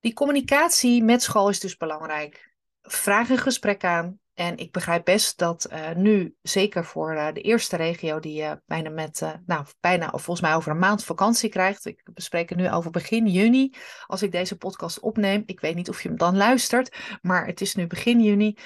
Die 0.00 0.14
communicatie 0.14 1.02
met 1.02 1.22
school 1.22 1.48
is 1.48 1.60
dus 1.60 1.76
belangrijk. 1.76 2.54
Vraag 2.82 3.28
een 3.28 3.38
gesprek 3.38 3.84
aan. 3.84 4.20
En 4.36 4.56
ik 4.56 4.72
begrijp 4.72 5.04
best 5.04 5.38
dat 5.38 5.68
uh, 5.72 5.90
nu, 5.92 6.36
zeker 6.42 6.84
voor 6.84 7.14
uh, 7.14 7.32
de 7.32 7.40
eerste 7.40 7.76
regio, 7.76 8.20
die 8.20 8.42
uh, 8.42 8.52
bijna 8.66 8.90
met, 8.90 9.20
nou, 9.46 9.66
bijna 9.80 10.10
of 10.10 10.22
volgens 10.22 10.46
mij 10.46 10.56
over 10.56 10.70
een 10.70 10.78
maand 10.78 11.04
vakantie 11.04 11.48
krijgt. 11.48 11.84
Ik 11.84 12.02
bespreek 12.14 12.48
het 12.48 12.58
nu 12.58 12.70
over 12.70 12.90
begin 12.90 13.26
juni, 13.26 13.74
als 14.06 14.22
ik 14.22 14.32
deze 14.32 14.56
podcast 14.56 15.00
opneem. 15.00 15.42
Ik 15.46 15.60
weet 15.60 15.74
niet 15.74 15.88
of 15.88 16.02
je 16.02 16.08
hem 16.08 16.18
dan 16.18 16.36
luistert, 16.36 16.96
maar 17.22 17.46
het 17.46 17.60
is 17.60 17.74
nu 17.74 17.86
begin 17.86 18.22
juni. 18.22 18.56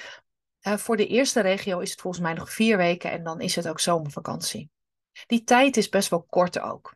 voor 0.60 0.96
de 0.96 1.06
eerste 1.06 1.40
regio 1.40 1.78
is 1.78 1.90
het 1.90 2.00
volgens 2.00 2.22
mij 2.22 2.32
nog 2.32 2.52
vier 2.52 2.76
weken 2.76 3.10
en 3.10 3.22
dan 3.22 3.40
is 3.40 3.56
het 3.56 3.68
ook 3.68 3.80
zomervakantie. 3.80 4.70
Die 5.26 5.44
tijd 5.44 5.76
is 5.76 5.88
best 5.88 6.10
wel 6.10 6.22
kort 6.22 6.60
ook. 6.60 6.94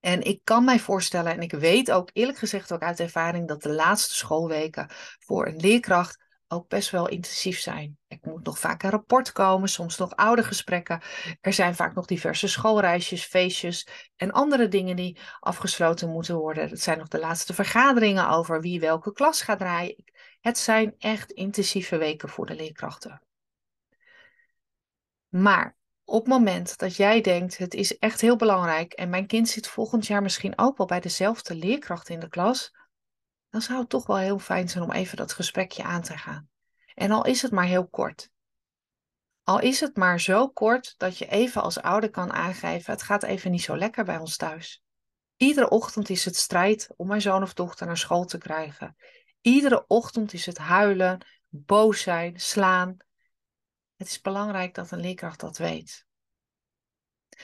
En 0.00 0.22
ik 0.22 0.40
kan 0.44 0.64
mij 0.64 0.78
voorstellen, 0.78 1.32
en 1.32 1.40
ik 1.40 1.52
weet 1.52 1.90
ook 1.90 2.10
eerlijk 2.12 2.38
gezegd 2.38 2.72
ook 2.72 2.82
uit 2.82 3.00
ervaring, 3.00 3.48
dat 3.48 3.62
de 3.62 3.72
laatste 3.72 4.14
schoolweken 4.14 4.90
voor 5.18 5.46
een 5.46 5.56
leerkracht 5.56 6.26
ook 6.48 6.68
best 6.68 6.90
wel 6.90 7.08
intensief 7.08 7.58
zijn. 7.58 7.98
Er 8.06 8.18
moet 8.22 8.44
nog 8.44 8.58
vaak 8.58 8.82
een 8.82 8.90
rapport 8.90 9.32
komen, 9.32 9.68
soms 9.68 9.96
nog 9.96 10.16
oude 10.16 10.42
gesprekken. 10.42 11.02
Er 11.40 11.52
zijn 11.52 11.74
vaak 11.74 11.94
nog 11.94 12.06
diverse 12.06 12.48
schoolreisjes, 12.48 13.24
feestjes 13.24 13.88
en 14.16 14.32
andere 14.32 14.68
dingen 14.68 14.96
die 14.96 15.18
afgesloten 15.40 16.08
moeten 16.08 16.36
worden. 16.36 16.68
Het 16.68 16.80
zijn 16.80 16.98
nog 16.98 17.08
de 17.08 17.18
laatste 17.18 17.54
vergaderingen 17.54 18.28
over 18.28 18.60
wie 18.60 18.80
welke 18.80 19.12
klas 19.12 19.42
gaat 19.42 19.58
draaien. 19.58 20.04
Het 20.40 20.58
zijn 20.58 20.94
echt 20.98 21.30
intensieve 21.30 21.96
weken 21.96 22.28
voor 22.28 22.46
de 22.46 22.54
leerkrachten. 22.54 23.22
Maar 25.28 25.76
op 26.04 26.24
het 26.24 26.32
moment 26.32 26.78
dat 26.78 26.96
jij 26.96 27.20
denkt, 27.20 27.58
het 27.58 27.74
is 27.74 27.98
echt 27.98 28.20
heel 28.20 28.36
belangrijk 28.36 28.92
en 28.92 29.10
mijn 29.10 29.26
kind 29.26 29.48
zit 29.48 29.68
volgend 29.68 30.06
jaar 30.06 30.22
misschien 30.22 30.58
ook 30.58 30.76
wel 30.76 30.86
bij 30.86 31.00
dezelfde 31.00 31.54
leerkracht 31.54 32.08
in 32.08 32.20
de 32.20 32.28
klas, 32.28 32.74
dan 33.50 33.62
zou 33.62 33.78
het 33.78 33.88
toch 33.88 34.06
wel 34.06 34.16
heel 34.16 34.38
fijn 34.38 34.68
zijn 34.68 34.84
om 34.84 34.92
even 34.92 35.16
dat 35.16 35.32
gesprekje 35.32 35.82
aan 35.82 36.02
te 36.02 36.16
gaan. 36.16 36.48
En 36.94 37.10
al 37.10 37.24
is 37.24 37.42
het 37.42 37.52
maar 37.52 37.64
heel 37.64 37.88
kort. 37.88 38.30
Al 39.42 39.60
is 39.60 39.80
het 39.80 39.96
maar 39.96 40.20
zo 40.20 40.48
kort 40.48 40.94
dat 40.96 41.18
je 41.18 41.26
even 41.26 41.62
als 41.62 41.80
ouder 41.80 42.10
kan 42.10 42.32
aangeven: 42.32 42.92
het 42.92 43.02
gaat 43.02 43.22
even 43.22 43.50
niet 43.50 43.62
zo 43.62 43.76
lekker 43.76 44.04
bij 44.04 44.18
ons 44.18 44.36
thuis. 44.36 44.82
Iedere 45.36 45.68
ochtend 45.68 46.08
is 46.08 46.24
het 46.24 46.36
strijd 46.36 46.88
om 46.96 47.06
mijn 47.06 47.20
zoon 47.20 47.42
of 47.42 47.54
dochter 47.54 47.86
naar 47.86 47.96
school 47.96 48.24
te 48.24 48.38
krijgen. 48.38 48.96
Iedere 49.40 49.84
ochtend 49.86 50.32
is 50.32 50.46
het 50.46 50.58
huilen, 50.58 51.26
boos 51.48 52.00
zijn, 52.00 52.40
slaan. 52.40 52.96
Het 53.96 54.08
is 54.08 54.20
belangrijk 54.20 54.74
dat 54.74 54.90
een 54.90 55.00
leerkracht 55.00 55.40
dat 55.40 55.56
weet. 55.56 56.06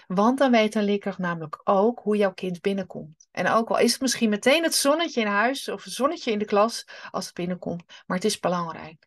Want 0.06 0.38
dan 0.38 0.50
weet 0.50 0.74
een 0.74 0.84
leerkracht 0.84 1.18
namelijk 1.18 1.60
ook 1.64 2.00
hoe 2.00 2.16
jouw 2.16 2.32
kind 2.32 2.60
binnenkomt. 2.60 3.28
En 3.30 3.48
ook 3.48 3.68
al 3.68 3.78
is 3.78 3.92
het 3.92 4.00
misschien 4.00 4.30
meteen 4.30 4.62
het 4.62 4.74
zonnetje 4.74 5.20
in 5.20 5.26
huis 5.26 5.68
of 5.68 5.84
het 5.84 5.92
zonnetje 5.92 6.30
in 6.30 6.38
de 6.38 6.44
klas 6.44 6.86
als 7.10 7.24
het 7.24 7.34
binnenkomt, 7.34 7.84
maar 8.06 8.16
het 8.16 8.26
is 8.26 8.38
belangrijk. 8.38 9.06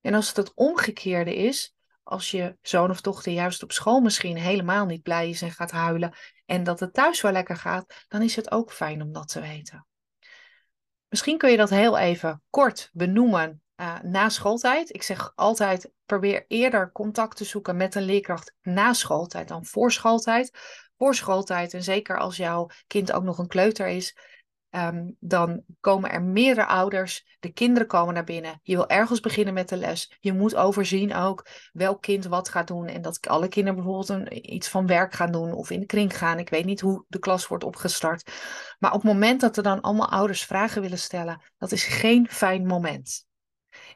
En 0.00 0.14
als 0.14 0.28
het 0.28 0.36
het 0.36 0.52
omgekeerde 0.54 1.36
is, 1.36 1.74
als 2.02 2.30
je 2.30 2.56
zoon 2.62 2.90
of 2.90 3.00
dochter 3.00 3.32
juist 3.32 3.62
op 3.62 3.72
school 3.72 4.00
misschien 4.00 4.36
helemaal 4.36 4.86
niet 4.86 5.02
blij 5.02 5.28
is 5.28 5.42
en 5.42 5.50
gaat 5.50 5.70
huilen 5.70 6.14
en 6.46 6.64
dat 6.64 6.80
het 6.80 6.94
thuis 6.94 7.20
wel 7.20 7.32
lekker 7.32 7.56
gaat, 7.56 8.04
dan 8.08 8.22
is 8.22 8.36
het 8.36 8.50
ook 8.50 8.72
fijn 8.72 9.02
om 9.02 9.12
dat 9.12 9.28
te 9.28 9.40
weten. 9.40 9.86
Misschien 11.08 11.38
kun 11.38 11.50
je 11.50 11.56
dat 11.56 11.70
heel 11.70 11.98
even 11.98 12.42
kort 12.50 12.90
benoemen 12.92 13.62
uh, 13.76 14.00
na 14.00 14.28
schooltijd. 14.28 14.94
Ik 14.94 15.02
zeg 15.02 15.32
altijd, 15.34 15.90
probeer 16.08 16.44
eerder 16.48 16.92
contact 16.92 17.36
te 17.36 17.44
zoeken 17.44 17.76
met 17.76 17.94
een 17.94 18.02
leerkracht 18.02 18.54
na 18.62 18.92
schooltijd 18.92 19.48
dan 19.48 19.64
voor 19.64 19.92
schooltijd. 19.92 20.58
Voor 20.96 21.14
schooltijd, 21.14 21.74
en 21.74 21.82
zeker 21.82 22.18
als 22.18 22.36
jouw 22.36 22.68
kind 22.86 23.12
ook 23.12 23.22
nog 23.22 23.38
een 23.38 23.46
kleuter 23.46 23.86
is, 23.86 24.16
um, 24.70 25.16
dan 25.20 25.62
komen 25.80 26.10
er 26.10 26.22
meerdere 26.22 26.66
ouders. 26.66 27.36
De 27.40 27.52
kinderen 27.52 27.88
komen 27.88 28.14
naar 28.14 28.24
binnen. 28.24 28.60
Je 28.62 28.74
wil 28.74 28.88
ergens 28.88 29.20
beginnen 29.20 29.54
met 29.54 29.68
de 29.68 29.76
les. 29.76 30.16
Je 30.20 30.32
moet 30.32 30.54
overzien 30.54 31.14
ook 31.14 31.46
welk 31.72 32.02
kind 32.02 32.26
wat 32.26 32.48
gaat 32.48 32.66
doen. 32.66 32.86
En 32.86 33.02
dat 33.02 33.26
alle 33.28 33.48
kinderen 33.48 33.82
bijvoorbeeld 33.82 34.08
een, 34.08 34.54
iets 34.54 34.68
van 34.68 34.86
werk 34.86 35.12
gaan 35.12 35.32
doen 35.32 35.52
of 35.52 35.70
in 35.70 35.80
de 35.80 35.86
kring 35.86 36.18
gaan. 36.18 36.38
Ik 36.38 36.50
weet 36.50 36.64
niet 36.64 36.80
hoe 36.80 37.04
de 37.08 37.18
klas 37.18 37.46
wordt 37.46 37.64
opgestart. 37.64 38.32
Maar 38.78 38.92
op 38.92 39.02
het 39.02 39.12
moment 39.12 39.40
dat 39.40 39.56
er 39.56 39.62
dan 39.62 39.80
allemaal 39.80 40.10
ouders 40.10 40.44
vragen 40.44 40.82
willen 40.82 40.98
stellen, 40.98 41.42
dat 41.58 41.72
is 41.72 41.84
geen 41.84 42.28
fijn 42.28 42.66
moment. 42.66 43.27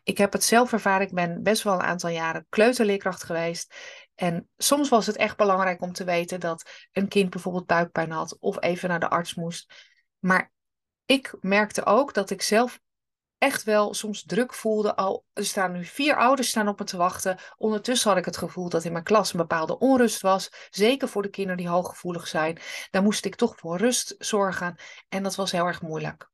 Ik 0.02 0.18
heb 0.18 0.32
het 0.32 0.44
zelf 0.44 0.72
ervaren. 0.72 1.06
Ik 1.06 1.14
ben 1.14 1.42
best 1.42 1.62
wel 1.62 1.75
een 1.75 1.82
aantal 1.82 2.11
jaren 2.11 2.46
kleuterleerkracht 2.49 3.22
geweest. 3.22 3.75
En 4.14 4.49
soms 4.56 4.88
was 4.88 5.06
het 5.06 5.16
echt 5.16 5.37
belangrijk 5.37 5.82
om 5.82 5.92
te 5.92 6.04
weten 6.04 6.40
dat 6.40 6.70
een 6.92 7.08
kind 7.08 7.30
bijvoorbeeld 7.30 7.66
buikpijn 7.66 8.11
had 8.11 8.37
of 8.38 8.62
even 8.62 8.88
naar 8.88 9.00
de 9.00 9.11
arts 9.11 9.34
moest. 9.34 9.72
Maar 10.18 10.52
ik 11.06 11.34
merkte 11.40 11.84
ook 11.84 12.14
dat 12.14 12.30
ik 12.30 12.42
zelf 12.42 12.80
echt 13.38 13.62
wel 13.62 13.94
soms 13.94 14.25
druk 14.25 14.54
voelde. 14.54 14.96
Al 14.96 15.25
er 15.32 15.44
staan 15.44 15.72
nu 15.72 15.84
vier 15.84 16.16
ouders 16.16 16.49
staan 16.49 16.68
op 16.68 16.78
me 16.78 16.84
te 16.84 16.96
wachten. 16.96 17.38
Ondertussen 17.56 18.08
had 18.08 18.18
ik 18.18 18.25
het 18.25 18.37
gevoel 18.37 18.68
dat 18.68 18.84
in 18.84 18.92
mijn 18.92 19.04
klas 19.04 19.32
een 19.32 19.38
bepaalde 19.38 19.78
onrust 19.78 20.20
was. 20.20 20.50
Zeker 20.70 21.08
voor 21.08 21.22
de 21.22 21.30
kinderen 21.30 21.58
die 21.58 21.68
hooggevoelig 21.68 22.28
zijn. 22.28 22.58
Daar 22.90 23.02
moest 23.02 23.25
ik 23.25 23.34
toch 23.34 23.56
voor 23.56 23.76
rust 23.76 24.14
zorgen. 24.18 24.76
En 25.08 25.22
dat 25.22 25.34
was 25.34 25.52
heel 25.52 25.66
erg 25.66 25.82
moeilijk. 25.82 26.30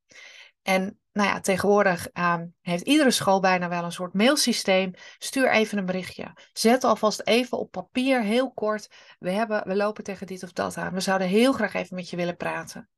En 0.69 0.99
nou 1.11 1.29
ja, 1.29 1.39
tegenwoordig 1.39 2.07
uh, 2.13 2.41
heeft 2.61 2.83
iedere 2.83 3.11
school 3.11 3.39
bijna 3.39 3.69
wel 3.69 3.83
een 3.83 3.91
soort 3.91 4.13
mailsysteem. 4.13 4.93
Stuur 5.17 5.51
even 5.51 5.77
een 5.77 5.85
berichtje. 5.85 6.33
Zet 6.53 6.83
alvast 6.83 7.21
even 7.23 7.57
op 7.57 7.71
papier, 7.71 8.23
heel 8.23 8.51
kort. 8.51 8.89
We, 9.19 9.31
hebben, 9.31 9.67
we 9.67 9.75
lopen 9.75 10.03
tegen 10.03 10.27
dit 10.27 10.43
of 10.43 10.51
dat 10.51 10.77
aan. 10.77 10.93
We 10.93 10.99
zouden 10.99 11.27
heel 11.27 11.53
graag 11.53 11.73
even 11.73 11.95
met 11.95 12.09
je 12.09 12.15
willen 12.15 12.35
praten. 12.35 12.89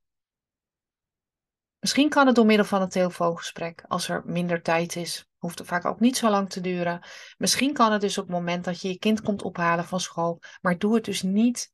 Misschien 1.79 2.09
kan 2.09 2.25
het 2.27 2.35
door 2.35 2.45
middel 2.45 2.65
van 2.65 2.81
een 2.81 2.89
telefoongesprek, 2.89 3.83
als 3.87 4.09
er 4.09 4.21
minder 4.25 4.61
tijd 4.61 4.95
is. 4.95 5.29
Hoeft 5.37 5.59
het 5.59 5.67
vaak 5.67 5.85
ook 5.85 5.99
niet 5.99 6.17
zo 6.17 6.29
lang 6.29 6.49
te 6.49 6.61
duren. 6.61 7.01
Misschien 7.37 7.73
kan 7.73 7.91
het 7.91 8.01
dus 8.01 8.17
op 8.17 8.27
het 8.27 8.35
moment 8.35 8.63
dat 8.63 8.81
je 8.81 8.87
je 8.87 8.97
kind 8.97 9.21
komt 9.21 9.41
ophalen 9.41 9.85
van 9.85 9.99
school, 9.99 10.39
maar 10.61 10.77
doe 10.77 10.95
het 10.95 11.05
dus 11.05 11.21
niet 11.21 11.73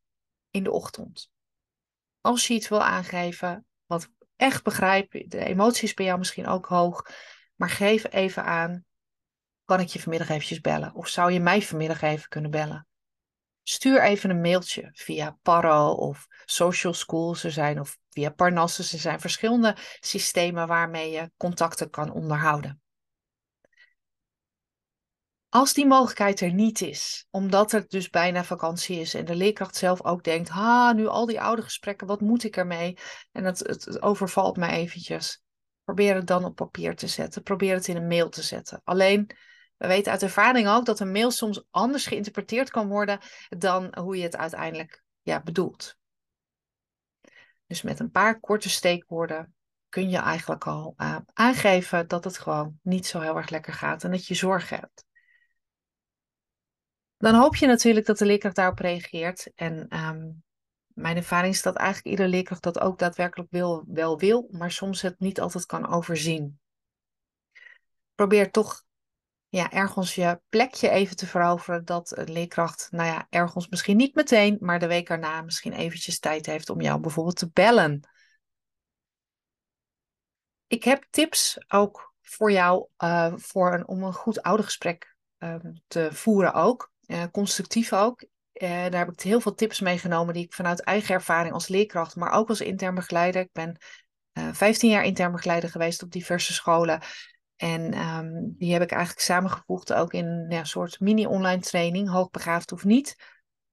in 0.50 0.64
de 0.64 0.72
ochtend. 0.72 1.32
Als 2.22 2.48
je 2.48 2.54
iets 2.54 2.68
wil 2.68 2.84
aangeven, 2.84 3.66
wat 3.86 4.10
echt 4.38 4.64
begrijp, 4.64 5.12
de 5.12 5.46
emoties 5.46 5.94
bij 5.94 6.06
jou 6.06 6.18
misschien 6.18 6.48
ook 6.48 6.66
hoog, 6.66 7.06
maar 7.56 7.70
geef 7.70 8.12
even 8.12 8.44
aan, 8.44 8.86
kan 9.66 9.80
ik 9.80 9.88
je 9.88 10.00
vanmiddag 10.00 10.30
eventjes 10.30 10.62
bellen? 10.62 10.96
Of 10.96 11.08
zou 11.08 11.32
je 11.32 11.40
mij 11.40 11.62
vanmiddag 11.62 12.02
even 12.02 12.30
kunnen 12.30 12.52
bellen? 12.52 12.88
Stuur 13.64 14.02
even 14.02 14.30
een 14.30 14.42
mailtje 14.42 14.90
via 14.94 15.38
Paro 15.42 15.92
of 15.92 16.28
Social 16.46 16.94
Schools 16.94 17.44
er 17.44 17.52
zijn 17.52 17.80
of 17.80 17.98
via 18.10 18.30
Parnassus. 18.30 18.94
Er 18.94 19.00
zijn 19.00 19.20
verschillende 19.20 19.76
systemen 20.00 20.68
waarmee 20.68 21.12
je 21.12 21.32
contacten 21.38 21.90
kan 21.90 22.12
onderhouden. 22.12 22.82
Als 25.58 25.74
die 25.74 25.86
mogelijkheid 25.86 26.42
er 26.42 26.54
niet 26.54 26.82
is, 26.82 27.28
omdat 27.30 27.72
het 27.72 27.90
dus 27.90 28.10
bijna 28.10 28.44
vakantie 28.44 29.00
is 29.00 29.14
en 29.14 29.26
de 29.26 29.36
leerkracht 29.36 29.76
zelf 29.76 30.04
ook 30.04 30.24
denkt, 30.24 30.50
ha, 30.50 30.92
nu 30.92 31.08
al 31.08 31.26
die 31.26 31.42
oude 31.42 31.62
gesprekken, 31.62 32.08
wat 32.08 32.22
moet 32.22 32.44
ik 32.44 32.58
ermee? 32.58 32.98
En 33.32 33.44
het, 33.44 33.60
het, 33.60 34.02
overvalt 34.02 34.58
me 34.58 34.68
eventjes. 34.68 35.44
Probeer 35.84 36.16
het 36.16 36.28
dan 36.28 36.46
op 36.46 36.56
papier 36.56 36.96
te 36.96 37.08
zetten. 37.08 37.44
Probeer 37.44 37.74
het 37.74 37.88
in 37.88 37.96
een 37.96 38.08
mail 38.08 38.30
te 38.30 38.42
zetten. 38.42 38.82
Alleen, 38.84 39.32
we 39.78 39.88
weten 39.88 40.12
uit 40.12 40.24
ervaring 40.24 40.68
ook 40.68 40.86
dat 40.86 41.00
een 41.00 41.12
mail 41.12 41.32
soms 41.32 41.64
anders 41.70 42.06
geïnterpreteerd 42.06 42.70
kan 42.70 42.88
worden 42.88 43.20
dan 43.50 43.98
hoe 44.00 44.18
je 44.18 44.24
het 44.24 44.38
uiteindelijk 44.38 45.04
ja, 45.22 45.42
bedoelt. 45.42 45.98
Dus 47.66 47.82
met 47.82 48.00
een 48.00 48.12
paar 48.12 48.40
korte 48.40 48.70
steekwoorden 48.70 49.56
kun 49.90 50.10
je 50.10 50.18
eigenlijk 50.18 50.68
al 50.68 50.94
uh, 50.98 51.18
aangeven 51.34 52.08
dat 52.08 52.24
het 52.24 52.38
gewoon 52.38 52.80
niet 52.82 53.06
zo 53.06 53.20
heel 53.20 53.38
erg 53.38 53.50
lekker 53.50 53.74
gaat 53.74 54.04
en 54.04 54.12
dat 54.12 54.28
je 54.28 54.34
zorgen 54.34 54.80
hebt. 54.80 55.07
Dan 57.18 57.36
hoop 57.36 57.56
je 57.56 57.68
natuurlijk 57.68 58.06
dat 58.06 58.18
de 58.18 58.26
leerkracht 58.26 58.56
daarop 58.56 58.80
reageert. 58.80 59.52
En 59.56 59.98
um, 59.98 60.44
mijn 60.88 61.16
ervaring 61.16 61.54
is 61.54 61.62
dat 61.62 61.76
eigenlijk 61.76 62.08
iedere 62.08 62.30
leerkracht 62.30 62.64
dat 62.64 62.80
ook 62.80 63.00
daadwerkelijk 63.00 63.52
wil, 63.52 63.84
wel 63.88 64.20
wil, 64.20 64.48
maar 64.52 64.72
soms 64.72 65.02
het 65.02 65.20
niet 65.20 65.40
altijd 65.40 65.66
kan 65.66 65.88
overzien. 65.88 66.60
Probeer 68.16 68.52
toch 68.52 68.86
ja, 69.50 69.72
ergens 69.72 70.16
je 70.16 70.42
plekje 70.50 70.90
even 70.90 71.16
te 71.16 71.26
veroveren 71.26 71.86
dat 71.86 72.18
een 72.18 72.32
leerkracht, 72.32 72.88
nou 72.92 73.08
ja, 73.08 73.28
ergens 73.30 73.68
misschien 73.68 73.98
niet 73.98 74.16
meteen, 74.16 74.58
maar 74.60 74.80
de 74.80 74.88
week 74.88 75.10
erna 75.10 75.42
misschien 75.42 75.74
eventjes 75.74 76.20
tijd 76.20 76.46
heeft 76.46 76.70
om 76.70 76.82
jou 76.82 77.00
bijvoorbeeld 77.00 77.38
te 77.38 77.50
bellen. 77.54 78.10
Ik 80.68 80.84
heb 80.84 81.08
tips 81.10 81.66
ook 81.68 82.14
voor 82.22 82.52
jou 82.52 82.88
uh, 82.98 83.34
voor 83.36 83.74
een, 83.74 83.88
om 83.88 84.04
een 84.04 84.14
goed 84.14 84.42
oudergesprek 84.42 85.16
uh, 85.40 85.56
te 85.88 86.10
voeren 86.14 86.54
ook, 86.54 86.92
constructief 87.32 87.94
ook. 87.94 88.22
Uh, 88.22 88.70
daar 88.70 88.98
heb 88.98 89.12
ik 89.12 89.22
heel 89.22 89.42
veel 89.42 89.54
tips 89.54 89.80
meegenomen 89.80 90.34
die 90.34 90.44
ik 90.44 90.54
vanuit 90.54 90.82
eigen 90.82 91.16
ervaring 91.16 91.54
als 91.54 91.68
leerkracht, 91.68 92.16
maar 92.16 92.32
ook 92.32 92.50
als 92.50 92.62
intern 92.62 92.96
begeleider. 92.96 93.42
Ik 93.42 93.52
ben 93.52 93.78
15 94.52 94.90
jaar 94.90 95.04
intern 95.04 95.32
begeleider 95.32 95.70
geweest 95.70 96.04
op 96.04 96.12
diverse 96.12 96.54
scholen. 96.54 97.02
En 97.56 98.00
um, 98.00 98.56
die 98.58 98.74
heb 98.74 98.82
ik 98.82 98.92
eigenlijk 98.92 99.22
samengevoegd 99.22 99.94
ook 99.94 100.14
in 100.14 100.26
een 100.50 100.66
soort 100.66 101.00
mini-online 101.00 101.62
training, 101.62 102.10
hoogbegaafd 102.10 102.72
of 102.72 102.84
niet. 102.84 103.16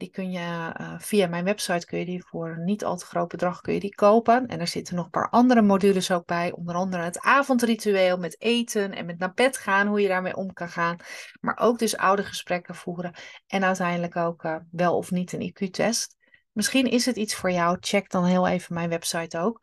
Die 0.04 0.12
kun 0.12 0.30
je 0.30 0.74
uh, 0.80 0.94
via 0.98 1.26
mijn 1.26 1.44
website 1.44 1.86
kun 1.86 1.98
je 1.98 2.04
die 2.04 2.24
voor 2.24 2.48
een 2.48 2.64
niet 2.64 2.84
al 2.84 2.96
te 2.96 3.06
groot 3.06 3.28
bedrag 3.28 3.60
kun 3.60 3.74
je 3.74 3.80
die 3.80 3.94
kopen. 3.94 4.46
En 4.46 4.60
er 4.60 4.66
zitten 4.66 4.94
nog 4.94 5.04
een 5.04 5.10
paar 5.10 5.30
andere 5.30 5.62
modules 5.62 6.10
ook 6.10 6.26
bij. 6.26 6.52
Onder 6.52 6.74
andere 6.74 7.02
het 7.02 7.20
avondritueel 7.20 8.18
met 8.18 8.40
eten 8.40 8.92
en 8.92 9.06
met 9.06 9.18
naar 9.18 9.34
bed 9.34 9.58
gaan, 9.58 9.86
hoe 9.86 10.00
je 10.00 10.08
daarmee 10.08 10.36
om 10.36 10.52
kan 10.52 10.68
gaan. 10.68 10.96
Maar 11.40 11.58
ook 11.58 11.78
dus 11.78 11.96
oude 11.96 12.22
gesprekken 12.22 12.74
voeren. 12.74 13.14
En 13.46 13.64
uiteindelijk 13.64 14.16
ook 14.16 14.44
uh, 14.44 14.56
wel 14.70 14.96
of 14.96 15.10
niet 15.10 15.32
een 15.32 15.52
IQ-test. 15.52 16.16
Misschien 16.52 16.86
is 16.90 17.06
het 17.06 17.16
iets 17.16 17.34
voor 17.34 17.50
jou. 17.50 17.76
Check 17.80 18.10
dan 18.10 18.24
heel 18.24 18.46
even 18.46 18.74
mijn 18.74 18.88
website 18.88 19.38
ook. 19.38 19.62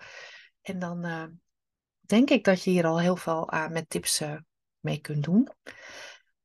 En 0.62 0.80
dan 0.80 1.06
uh, 1.06 1.24
denk 2.00 2.30
ik 2.30 2.44
dat 2.44 2.64
je 2.64 2.72
hier 2.72 2.86
al 2.86 3.00
heel 3.00 3.16
veel 3.16 3.50
met 3.70 3.90
tips 3.90 4.24
mee 4.80 5.02
kunt 5.02 5.24
doen. 5.24 5.50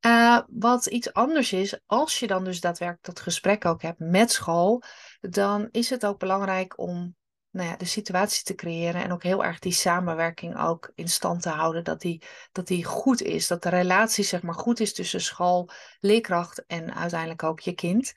Uh, 0.01 0.39
wat 0.47 0.85
iets 0.85 1.13
anders 1.13 1.53
is, 1.53 1.79
als 1.85 2.19
je 2.19 2.27
dan 2.27 2.43
dus 2.43 2.61
daadwerkelijk 2.61 3.05
dat 3.05 3.19
gesprek 3.19 3.65
ook 3.65 3.81
hebt 3.81 3.99
met 3.99 4.31
school, 4.31 4.83
dan 5.19 5.67
is 5.71 5.89
het 5.89 6.05
ook 6.05 6.19
belangrijk 6.19 6.79
om 6.79 7.15
nou 7.51 7.69
ja, 7.69 7.75
de 7.75 7.85
situatie 7.85 8.43
te 8.43 8.55
creëren 8.55 9.03
en 9.03 9.11
ook 9.11 9.23
heel 9.23 9.43
erg 9.43 9.59
die 9.59 9.71
samenwerking 9.71 10.59
ook 10.59 10.91
in 10.95 11.07
stand 11.07 11.41
te 11.41 11.49
houden, 11.49 11.83
dat 11.83 12.01
die, 12.01 12.21
dat 12.51 12.67
die 12.67 12.83
goed 12.83 13.21
is, 13.21 13.47
dat 13.47 13.63
de 13.63 13.69
relatie 13.69 14.23
zeg 14.23 14.41
maar 14.41 14.55
goed 14.55 14.79
is 14.79 14.93
tussen 14.93 15.21
school, 15.21 15.69
leerkracht 15.99 16.65
en 16.65 16.95
uiteindelijk 16.95 17.43
ook 17.43 17.59
je 17.59 17.73
kind. 17.73 18.13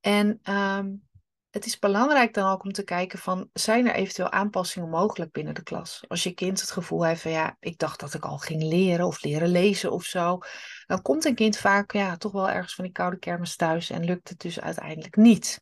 En 0.00 0.40
um, 0.44 1.08
het 1.54 1.66
is 1.66 1.78
belangrijk 1.78 2.34
dan 2.34 2.50
ook 2.50 2.64
om 2.64 2.72
te 2.72 2.84
kijken 2.84 3.18
van, 3.18 3.50
zijn 3.52 3.86
er 3.86 3.94
eventueel 3.94 4.30
aanpassingen 4.30 4.88
mogelijk 4.88 5.32
binnen 5.32 5.54
de 5.54 5.62
klas? 5.62 6.04
Als 6.08 6.22
je 6.22 6.34
kind 6.34 6.60
het 6.60 6.70
gevoel 6.70 7.04
heeft 7.04 7.22
van, 7.22 7.30
ja, 7.30 7.56
ik 7.60 7.78
dacht 7.78 8.00
dat 8.00 8.14
ik 8.14 8.24
al 8.24 8.38
ging 8.38 8.62
leren 8.62 9.06
of 9.06 9.22
leren 9.22 9.48
lezen 9.48 9.92
of 9.92 10.04
zo, 10.04 10.38
dan 10.86 11.02
komt 11.02 11.24
een 11.24 11.34
kind 11.34 11.56
vaak, 11.56 11.92
ja, 11.92 12.16
toch 12.16 12.32
wel 12.32 12.50
ergens 12.50 12.74
van 12.74 12.84
die 12.84 12.92
koude 12.92 13.18
kermis 13.18 13.56
thuis 13.56 13.90
en 13.90 14.04
lukt 14.04 14.28
het 14.28 14.38
dus 14.38 14.60
uiteindelijk 14.60 15.16
niet. 15.16 15.60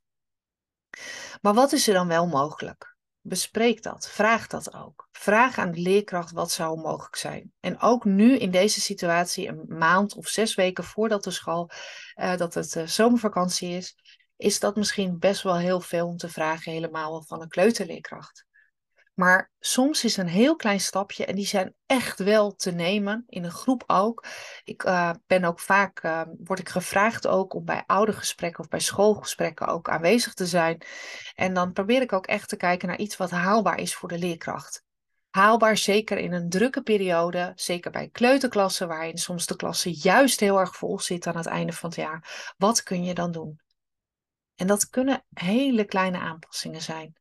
Maar 1.40 1.54
wat 1.54 1.72
is 1.72 1.88
er 1.88 1.94
dan 1.94 2.08
wel 2.08 2.26
mogelijk? 2.26 2.96
Bespreek 3.20 3.82
dat, 3.82 4.08
vraag 4.08 4.46
dat 4.46 4.74
ook. 4.74 5.08
Vraag 5.10 5.58
aan 5.58 5.70
de 5.70 5.80
leerkracht 5.80 6.30
wat 6.30 6.50
zou 6.50 6.80
mogelijk 6.80 7.16
zijn. 7.16 7.52
En 7.60 7.80
ook 7.80 8.04
nu 8.04 8.38
in 8.38 8.50
deze 8.50 8.80
situatie, 8.80 9.48
een 9.48 9.64
maand 9.68 10.14
of 10.14 10.28
zes 10.28 10.54
weken 10.54 10.84
voordat 10.84 11.24
de 11.24 11.30
school, 11.30 11.70
uh, 12.16 12.36
dat 12.36 12.54
het 12.54 12.74
uh, 12.74 12.86
zomervakantie 12.86 13.76
is, 13.76 13.96
is 14.42 14.60
dat 14.60 14.76
misschien 14.76 15.18
best 15.18 15.42
wel 15.42 15.56
heel 15.56 15.80
veel 15.80 16.06
om 16.06 16.16
te 16.16 16.28
vragen, 16.28 16.72
helemaal 16.72 17.22
van 17.22 17.42
een 17.42 17.48
kleuterleerkracht. 17.48 18.46
Maar 19.14 19.50
soms 19.58 20.04
is 20.04 20.16
een 20.16 20.28
heel 20.28 20.56
klein 20.56 20.80
stapje 20.80 21.26
en 21.26 21.34
die 21.34 21.46
zijn 21.46 21.74
echt 21.86 22.18
wel 22.18 22.54
te 22.54 22.70
nemen, 22.70 23.24
in 23.28 23.44
een 23.44 23.50
groep 23.50 23.84
ook. 23.86 24.26
Ik 24.64 24.84
uh, 24.84 25.10
ben 25.26 25.44
ook 25.44 25.60
vaak, 25.60 26.04
uh, 26.04 26.22
word 26.44 26.58
ik 26.58 26.68
gevraagd 26.68 27.26
ook 27.26 27.54
om 27.54 27.64
bij 27.64 27.82
oudergesprekken 27.86 28.62
of 28.62 28.68
bij 28.68 28.80
schoolgesprekken 28.80 29.66
ook 29.66 29.88
aanwezig 29.88 30.34
te 30.34 30.46
zijn. 30.46 30.82
En 31.34 31.54
dan 31.54 31.72
probeer 31.72 32.02
ik 32.02 32.12
ook 32.12 32.26
echt 32.26 32.48
te 32.48 32.56
kijken 32.56 32.88
naar 32.88 32.98
iets 32.98 33.16
wat 33.16 33.30
haalbaar 33.30 33.78
is 33.78 33.94
voor 33.94 34.08
de 34.08 34.18
leerkracht. 34.18 34.82
Haalbaar 35.30 35.76
zeker 35.76 36.18
in 36.18 36.32
een 36.32 36.48
drukke 36.48 36.82
periode, 36.82 37.52
zeker 37.54 37.90
bij 37.90 38.08
kleuterklassen, 38.08 38.88
waarin 38.88 39.18
soms 39.18 39.46
de 39.46 39.56
klasse 39.56 39.90
juist 39.94 40.40
heel 40.40 40.58
erg 40.58 40.76
vol 40.76 41.00
zit 41.00 41.26
aan 41.26 41.36
het 41.36 41.46
einde 41.46 41.72
van 41.72 41.88
het 41.88 41.98
jaar. 41.98 42.54
Wat 42.56 42.82
kun 42.82 43.04
je 43.04 43.14
dan 43.14 43.32
doen? 43.32 43.61
En 44.54 44.66
dat 44.66 44.88
kunnen 44.88 45.24
hele 45.32 45.84
kleine 45.84 46.18
aanpassingen 46.18 46.82
zijn. 46.82 47.16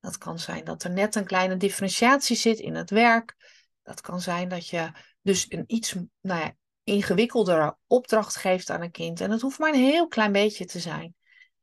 Dat 0.00 0.18
kan 0.18 0.38
zijn 0.38 0.64
dat 0.64 0.82
er 0.82 0.90
net 0.90 1.14
een 1.14 1.26
kleine 1.26 1.56
differentiatie 1.56 2.36
zit 2.36 2.58
in 2.58 2.74
het 2.74 2.90
werk. 2.90 3.36
Dat 3.82 4.00
kan 4.00 4.20
zijn 4.20 4.48
dat 4.48 4.68
je 4.68 4.92
dus 5.22 5.46
een 5.48 5.64
iets 5.66 5.94
nou 6.20 6.40
ja, 6.40 6.54
ingewikkeldere 6.84 7.76
opdracht 7.86 8.36
geeft 8.36 8.70
aan 8.70 8.82
een 8.82 8.90
kind. 8.90 9.20
En 9.20 9.30
het 9.30 9.40
hoeft 9.40 9.58
maar 9.58 9.72
een 9.72 9.84
heel 9.84 10.08
klein 10.08 10.32
beetje 10.32 10.64
te 10.64 10.80
zijn. 10.80 11.14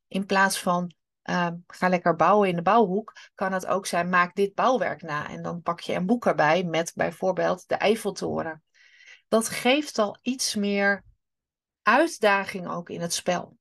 In 0.07 0.25
plaats 0.25 0.59
van 0.59 0.95
uh, 1.23 1.47
ga 1.67 1.89
lekker 1.89 2.15
bouwen 2.15 2.49
in 2.49 2.55
de 2.55 2.61
bouwhoek, 2.61 3.13
kan 3.35 3.53
het 3.53 3.65
ook 3.65 3.85
zijn 3.85 4.09
maak 4.09 4.35
dit 4.35 4.53
bouwwerk 4.53 5.01
na. 5.01 5.29
En 5.29 5.41
dan 5.41 5.61
pak 5.61 5.79
je 5.79 5.93
een 5.93 6.05
boek 6.05 6.25
erbij 6.25 6.63
met 6.63 6.91
bijvoorbeeld 6.95 7.67
de 7.67 7.75
Eiffeltoren. 7.75 8.63
Dat 9.27 9.49
geeft 9.49 9.99
al 9.99 10.17
iets 10.21 10.55
meer 10.55 11.03
uitdaging 11.81 12.67
ook 12.67 12.89
in 12.89 13.01
het 13.01 13.13
spel. 13.13 13.57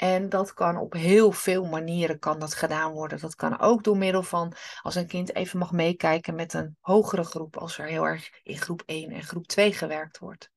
En 0.00 0.28
dat 0.28 0.54
kan 0.54 0.76
op 0.76 0.92
heel 0.92 1.32
veel 1.32 1.64
manieren 1.64 2.18
kan 2.18 2.38
dat 2.38 2.54
gedaan 2.54 2.92
worden. 2.92 3.20
Dat 3.20 3.34
kan 3.34 3.58
ook 3.58 3.84
door 3.84 3.96
middel 3.96 4.22
van 4.22 4.52
als 4.82 4.94
een 4.94 5.06
kind 5.06 5.34
even 5.34 5.58
mag 5.58 5.72
meekijken 5.72 6.34
met 6.34 6.54
een 6.54 6.76
hogere 6.80 7.24
groep, 7.24 7.56
als 7.56 7.78
er 7.78 7.86
heel 7.86 8.04
erg 8.04 8.30
in 8.42 8.58
groep 8.58 8.82
1 8.86 9.10
en 9.10 9.22
groep 9.22 9.46
2 9.46 9.72
gewerkt 9.72 10.18
wordt. 10.18 10.50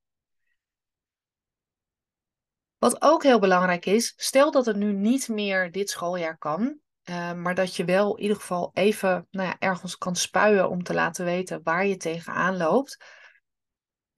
Wat 2.77 3.01
ook 3.01 3.23
heel 3.23 3.39
belangrijk 3.39 3.85
is, 3.85 4.13
stel 4.15 4.51
dat 4.51 4.65
het 4.65 4.75
nu 4.75 4.93
niet 4.93 5.27
meer 5.27 5.71
dit 5.71 5.89
schooljaar 5.89 6.37
kan, 6.37 6.79
uh, 7.03 7.33
maar 7.33 7.55
dat 7.55 7.75
je 7.75 7.85
wel 7.85 8.15
in 8.15 8.21
ieder 8.21 8.37
geval 8.37 8.71
even 8.73 9.27
nou 9.31 9.47
ja, 9.47 9.55
ergens 9.59 9.97
kan 9.97 10.15
spuien 10.15 10.69
om 10.69 10.83
te 10.83 10.93
laten 10.93 11.25
weten 11.25 11.63
waar 11.63 11.85
je 11.85 11.97
tegenaan 11.97 12.57
loopt. 12.57 13.03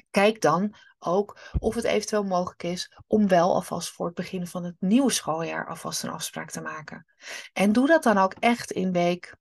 Kijk 0.09 0.41
dan 0.41 0.75
ook 1.05 1.39
of 1.59 1.75
het 1.75 1.83
eventueel 1.83 2.23
mogelijk 2.23 2.63
is 2.63 2.91
om 3.07 3.27
wel 3.27 3.53
alvast 3.53 3.89
voor 3.89 4.05
het 4.05 4.15
begin 4.15 4.47
van 4.47 4.63
het 4.63 4.75
nieuwe 4.79 5.11
schooljaar 5.11 5.67
alvast 5.67 6.03
een 6.03 6.09
afspraak 6.09 6.51
te 6.51 6.61
maken. 6.61 7.05
En 7.53 7.71
doe 7.71 7.87
dat 7.87 8.03
dan 8.03 8.17
ook 8.17 8.33
echt 8.33 8.71
in 8.71 8.91
week. 8.91 9.35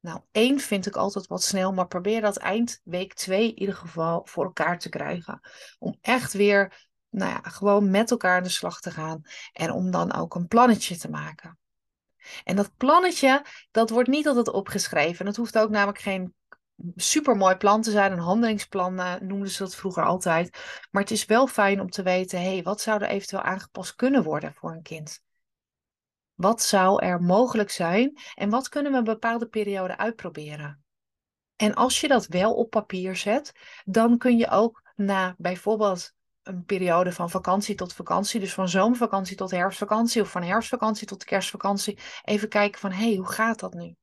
Nou, 0.00 0.20
één 0.32 0.60
vind 0.60 0.86
ik 0.86 0.96
altijd 0.96 1.26
wat 1.26 1.42
snel, 1.42 1.72
maar 1.72 1.86
probeer 1.86 2.20
dat 2.20 2.36
eind 2.36 2.80
week 2.84 3.14
twee 3.14 3.48
in 3.48 3.58
ieder 3.58 3.74
geval 3.74 4.26
voor 4.26 4.44
elkaar 4.44 4.78
te 4.78 4.88
krijgen. 4.88 5.40
Om 5.78 5.98
echt 6.00 6.32
weer, 6.32 6.88
nou 7.10 7.30
ja, 7.30 7.40
gewoon 7.50 7.90
met 7.90 8.10
elkaar 8.10 8.36
aan 8.36 8.42
de 8.42 8.48
slag 8.48 8.80
te 8.80 8.90
gaan. 8.90 9.22
En 9.52 9.70
om 9.70 9.90
dan 9.90 10.12
ook 10.12 10.34
een 10.34 10.46
plannetje 10.46 10.96
te 10.96 11.10
maken. 11.10 11.58
En 12.44 12.56
dat 12.56 12.76
plannetje, 12.76 13.44
dat 13.70 13.90
wordt 13.90 14.08
niet 14.08 14.26
altijd 14.26 14.50
opgeschreven. 14.50 15.26
Het 15.26 15.36
hoeft 15.36 15.58
ook 15.58 15.70
namelijk 15.70 15.98
geen 15.98 16.34
supermooi 16.96 17.56
plan 17.56 17.82
te 17.82 17.90
zijn. 17.90 18.12
Een 18.12 18.18
handelingsplan 18.18 18.94
noemden 19.20 19.50
ze 19.50 19.62
dat 19.62 19.74
vroeger 19.74 20.04
altijd. 20.04 20.58
Maar 20.90 21.02
het 21.02 21.10
is 21.10 21.24
wel 21.24 21.46
fijn 21.46 21.80
om 21.80 21.90
te 21.90 22.02
weten, 22.02 22.42
hey, 22.42 22.62
wat 22.62 22.80
zou 22.80 23.02
er 23.02 23.08
eventueel 23.08 23.42
aangepast 23.42 23.94
kunnen 23.94 24.22
worden 24.22 24.54
voor 24.54 24.72
een 24.72 24.82
kind? 24.82 25.22
Wat 26.34 26.62
zou 26.62 27.04
er 27.04 27.22
mogelijk 27.22 27.70
zijn 27.70 28.18
en 28.34 28.50
wat 28.50 28.68
kunnen 28.68 28.92
we 28.92 28.98
een 28.98 29.04
bepaalde 29.04 29.46
periode 29.46 29.96
uitproberen? 29.96 30.84
En 31.56 31.74
als 31.74 32.00
je 32.00 32.08
dat 32.08 32.26
wel 32.26 32.54
op 32.54 32.70
papier 32.70 33.16
zet, 33.16 33.52
dan 33.84 34.18
kun 34.18 34.36
je 34.36 34.50
ook 34.50 34.82
na 34.96 35.34
bijvoorbeeld 35.38 36.12
een 36.42 36.64
periode 36.64 37.12
van 37.12 37.30
vakantie 37.30 37.74
tot 37.74 37.92
vakantie, 37.92 38.40
dus 38.40 38.54
van 38.54 38.68
zomervakantie 38.68 39.36
tot 39.36 39.50
herfstvakantie 39.50 40.22
of 40.22 40.30
van 40.30 40.42
herfstvakantie 40.42 41.06
tot 41.06 41.24
kerstvakantie, 41.24 41.98
even 42.24 42.48
kijken 42.48 42.80
van 42.80 42.92
hé, 42.92 43.06
hey, 43.06 43.16
hoe 43.16 43.32
gaat 43.32 43.60
dat 43.60 43.74
nu? 43.74 43.94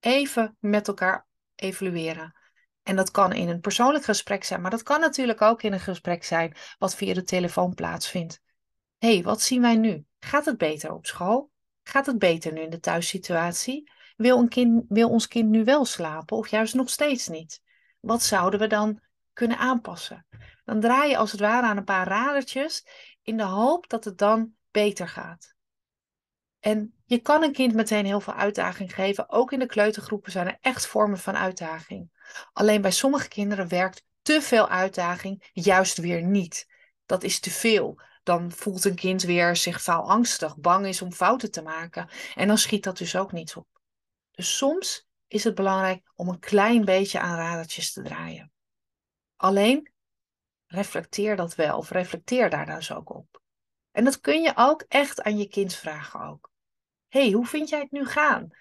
Even 0.00 0.56
met 0.60 0.88
elkaar 0.88 1.25
evalueren. 1.56 2.34
En 2.82 2.96
dat 2.96 3.10
kan 3.10 3.32
in 3.32 3.48
een 3.48 3.60
persoonlijk 3.60 4.04
gesprek 4.04 4.44
zijn, 4.44 4.60
maar 4.60 4.70
dat 4.70 4.82
kan 4.82 5.00
natuurlijk 5.00 5.42
ook 5.42 5.62
in 5.62 5.72
een 5.72 5.80
gesprek 5.80 6.24
zijn 6.24 6.56
wat 6.78 6.94
via 6.94 7.14
de 7.14 7.22
telefoon 7.22 7.74
plaatsvindt. 7.74 8.40
Hé, 8.98 9.14
hey, 9.14 9.22
wat 9.22 9.42
zien 9.42 9.60
wij 9.60 9.76
nu? 9.76 10.04
Gaat 10.18 10.44
het 10.44 10.58
beter 10.58 10.92
op 10.92 11.06
school? 11.06 11.50
Gaat 11.82 12.06
het 12.06 12.18
beter 12.18 12.52
nu 12.52 12.60
in 12.60 12.70
de 12.70 12.80
thuissituatie? 12.80 13.90
Wil, 14.16 14.38
een 14.38 14.48
kind, 14.48 14.84
wil 14.88 15.08
ons 15.08 15.28
kind 15.28 15.48
nu 15.48 15.64
wel 15.64 15.84
slapen 15.84 16.36
of 16.36 16.48
juist 16.48 16.74
nog 16.74 16.90
steeds 16.90 17.28
niet? 17.28 17.62
Wat 18.00 18.22
zouden 18.22 18.60
we 18.60 18.66
dan 18.66 19.00
kunnen 19.32 19.58
aanpassen? 19.58 20.26
Dan 20.64 20.80
draai 20.80 21.10
je 21.10 21.16
als 21.16 21.32
het 21.32 21.40
ware 21.40 21.66
aan 21.66 21.76
een 21.76 21.84
paar 21.84 22.08
radertjes 22.08 22.86
in 23.22 23.36
de 23.36 23.42
hoop 23.42 23.88
dat 23.88 24.04
het 24.04 24.18
dan 24.18 24.52
beter 24.70 25.08
gaat. 25.08 25.55
En 26.66 26.94
je 27.04 27.18
kan 27.18 27.42
een 27.42 27.52
kind 27.52 27.74
meteen 27.74 28.04
heel 28.04 28.20
veel 28.20 28.32
uitdaging 28.32 28.94
geven. 28.94 29.30
Ook 29.30 29.52
in 29.52 29.58
de 29.58 29.66
kleutergroepen 29.66 30.32
zijn 30.32 30.46
er 30.46 30.58
echt 30.60 30.86
vormen 30.86 31.18
van 31.18 31.36
uitdaging. 31.36 32.10
Alleen 32.52 32.80
bij 32.80 32.90
sommige 32.90 33.28
kinderen 33.28 33.68
werkt 33.68 34.04
te 34.22 34.42
veel 34.42 34.68
uitdaging 34.68 35.50
juist 35.52 35.96
weer 35.98 36.22
niet. 36.22 36.66
Dat 37.04 37.22
is 37.22 37.40
te 37.40 37.50
veel. 37.50 38.00
Dan 38.22 38.52
voelt 38.52 38.84
een 38.84 38.94
kind 38.94 39.22
weer 39.22 39.56
zich 39.56 39.82
faalangstig, 39.82 40.56
bang 40.56 40.86
is 40.86 41.02
om 41.02 41.12
fouten 41.12 41.50
te 41.50 41.62
maken. 41.62 42.08
En 42.34 42.48
dan 42.48 42.58
schiet 42.58 42.84
dat 42.84 42.98
dus 42.98 43.16
ook 43.16 43.32
niet 43.32 43.56
op. 43.56 43.66
Dus 44.30 44.56
soms 44.56 45.08
is 45.26 45.44
het 45.44 45.54
belangrijk 45.54 46.10
om 46.14 46.28
een 46.28 46.38
klein 46.38 46.84
beetje 46.84 47.20
aan 47.20 47.36
radertjes 47.36 47.92
te 47.92 48.02
draaien. 48.02 48.52
Alleen 49.36 49.92
reflecteer 50.66 51.36
dat 51.36 51.54
wel, 51.54 51.78
of 51.78 51.90
reflecteer 51.90 52.50
daar 52.50 52.66
dus 52.66 52.92
ook 52.92 53.14
op. 53.14 53.40
En 53.90 54.04
dat 54.04 54.20
kun 54.20 54.42
je 54.42 54.52
ook 54.56 54.84
echt 54.88 55.22
aan 55.22 55.38
je 55.38 55.48
kind 55.48 55.74
vragen 55.74 56.20
ook 56.20 56.54
hey, 57.16 57.30
hoe 57.30 57.46
vind 57.46 57.68
jij 57.68 57.80
het 57.80 57.90
nu 57.90 58.06
gaan? 58.06 58.48
Vind 58.48 58.52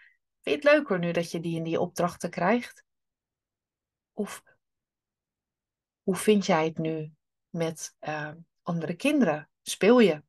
je 0.42 0.52
het 0.52 0.64
leuker 0.64 1.00
nu 1.00 1.12
dat 1.12 1.32
je 1.32 1.40
die 1.40 1.58
en 1.58 1.64
die 1.64 1.80
opdrachten 1.80 2.30
krijgt? 2.30 2.84
Of 4.14 4.44
hoe 6.02 6.16
vind 6.16 6.46
jij 6.46 6.66
het 6.66 6.78
nu 6.78 7.12
met 7.50 7.96
uh, 8.02 8.32
andere 8.62 8.96
kinderen? 8.96 9.50
Speel 9.62 10.00
je? 10.00 10.24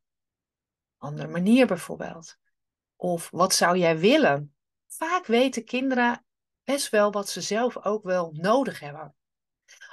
Andere 0.98 1.28
manier 1.28 1.66
bijvoorbeeld. 1.66 2.36
Of 2.96 3.30
wat 3.30 3.54
zou 3.54 3.78
jij 3.78 3.98
willen? 3.98 4.54
Vaak 4.86 5.26
weten 5.26 5.64
kinderen 5.64 6.24
best 6.64 6.90
wel 6.90 7.12
wat 7.12 7.28
ze 7.28 7.40
zelf 7.40 7.84
ook 7.84 8.04
wel 8.04 8.32
nodig 8.32 8.80
hebben. 8.80 9.14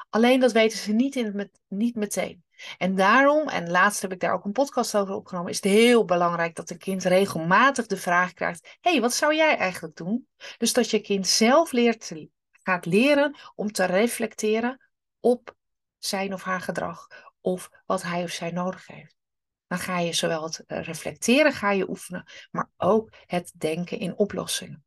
Alleen 0.09 0.39
dat 0.39 0.51
weten 0.51 0.77
ze 0.77 0.91
niet, 0.91 1.15
in 1.15 1.25
het 1.25 1.33
met, 1.33 1.59
niet 1.67 1.95
meteen. 1.95 2.42
En 2.77 2.95
daarom, 2.95 3.49
en 3.49 3.69
laatst 3.69 4.01
heb 4.01 4.11
ik 4.11 4.19
daar 4.19 4.33
ook 4.33 4.45
een 4.45 4.51
podcast 4.51 4.95
over 4.95 5.15
opgenomen, 5.15 5.51
is 5.51 5.55
het 5.55 5.65
heel 5.71 6.05
belangrijk 6.05 6.55
dat 6.55 6.69
een 6.69 6.77
kind 6.77 7.03
regelmatig 7.03 7.85
de 7.85 7.97
vraag 7.97 8.33
krijgt: 8.33 8.77
hey, 8.81 9.01
wat 9.01 9.13
zou 9.13 9.35
jij 9.35 9.57
eigenlijk 9.57 9.95
doen? 9.95 10.27
Dus 10.57 10.73
dat 10.73 10.89
je 10.89 10.99
kind 10.99 11.27
zelf 11.27 11.71
leert, 11.71 12.11
gaat 12.51 12.85
leren 12.85 13.35
om 13.55 13.71
te 13.71 13.85
reflecteren 13.85 14.89
op 15.19 15.55
zijn 15.97 16.33
of 16.33 16.43
haar 16.43 16.61
gedrag 16.61 17.07
of 17.41 17.69
wat 17.85 18.01
hij 18.03 18.23
of 18.23 18.31
zij 18.31 18.51
nodig 18.51 18.87
heeft. 18.87 19.15
Dan 19.67 19.79
ga 19.79 19.99
je 19.99 20.13
zowel 20.13 20.43
het 20.43 20.63
reflecteren 20.67 21.53
ga 21.53 21.71
je 21.71 21.89
oefenen, 21.89 22.27
maar 22.51 22.69
ook 22.77 23.13
het 23.25 23.51
denken 23.57 23.99
in 23.99 24.17
oplossingen 24.17 24.85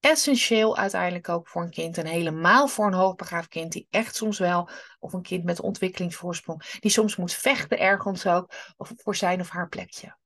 essentieel 0.00 0.76
uiteindelijk 0.76 1.28
ook 1.28 1.48
voor 1.48 1.62
een 1.62 1.70
kind. 1.70 1.98
En 1.98 2.06
helemaal 2.06 2.68
voor 2.68 2.86
een 2.86 2.92
hoogbegaafd 2.92 3.48
kind 3.48 3.72
die 3.72 3.86
echt 3.90 4.16
soms 4.16 4.38
wel, 4.38 4.68
of 4.98 5.12
een 5.12 5.22
kind 5.22 5.44
met 5.44 5.60
ontwikkelingsvoorsprong, 5.60 6.78
die 6.78 6.90
soms 6.90 7.16
moet 7.16 7.32
vechten 7.32 7.78
ergens 7.78 8.26
ook 8.26 8.52
of 8.76 8.92
voor 8.96 9.16
zijn 9.16 9.40
of 9.40 9.48
haar 9.48 9.68
plekje. 9.68 10.18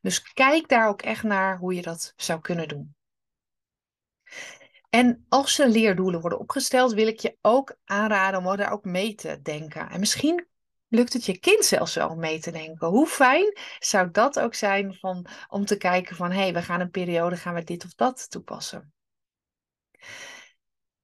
Dus 0.00 0.32
kijk 0.32 0.68
daar 0.68 0.88
ook 0.88 1.02
echt 1.02 1.22
naar 1.22 1.58
hoe 1.58 1.74
je 1.74 1.82
dat 1.82 2.12
zou 2.16 2.40
kunnen 2.40 2.68
doen. 2.68 2.94
En 4.90 5.24
als 5.28 5.58
er 5.58 5.68
leerdoelen 5.68 6.20
worden 6.20 6.38
opgesteld, 6.38 6.92
wil 6.92 7.06
ik 7.06 7.20
je 7.20 7.36
ook 7.40 7.76
aanraden 7.84 8.46
om 8.46 8.56
daar 8.56 8.72
ook 8.72 8.84
mee 8.84 9.14
te 9.14 9.40
denken. 9.42 9.90
En 9.90 10.00
misschien 10.00 10.46
lukt 10.88 11.12
het 11.12 11.24
je 11.24 11.38
kind 11.38 11.64
zelfs 11.64 11.94
wel 11.94 12.14
mee 12.14 12.38
te 12.38 12.50
denken. 12.50 12.88
Hoe 12.88 13.06
fijn 13.06 13.58
zou 13.78 14.10
dat 14.10 14.40
ook 14.40 14.54
zijn 14.54 14.94
van, 14.94 15.26
om 15.48 15.64
te 15.64 15.76
kijken 15.76 16.16
van 16.16 16.30
hé, 16.30 16.40
hey, 16.40 16.52
we 16.52 16.62
gaan 16.62 16.80
een 16.80 16.90
periode, 16.90 17.36
gaan 17.36 17.54
we 17.54 17.64
dit 17.64 17.84
of 17.84 17.94
dat 17.94 18.30
toepassen. 18.30 18.93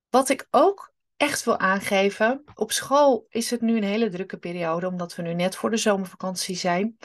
Wat 0.09 0.29
ik 0.29 0.47
ook 0.51 0.93
echt 1.17 1.45
wil 1.45 1.59
aangeven, 1.59 2.43
op 2.55 2.73
school 2.73 3.27
is 3.29 3.51
het 3.51 3.61
nu 3.61 3.77
een 3.77 3.83
hele 3.83 4.09
drukke 4.09 4.39
periode, 4.39 4.87
omdat 4.87 5.15
we 5.15 5.23
nu 5.23 5.35
net 5.35 5.57
voor 5.57 5.71
de 5.71 5.77
zomervakantie 5.77 6.57
zijn. 6.57 6.99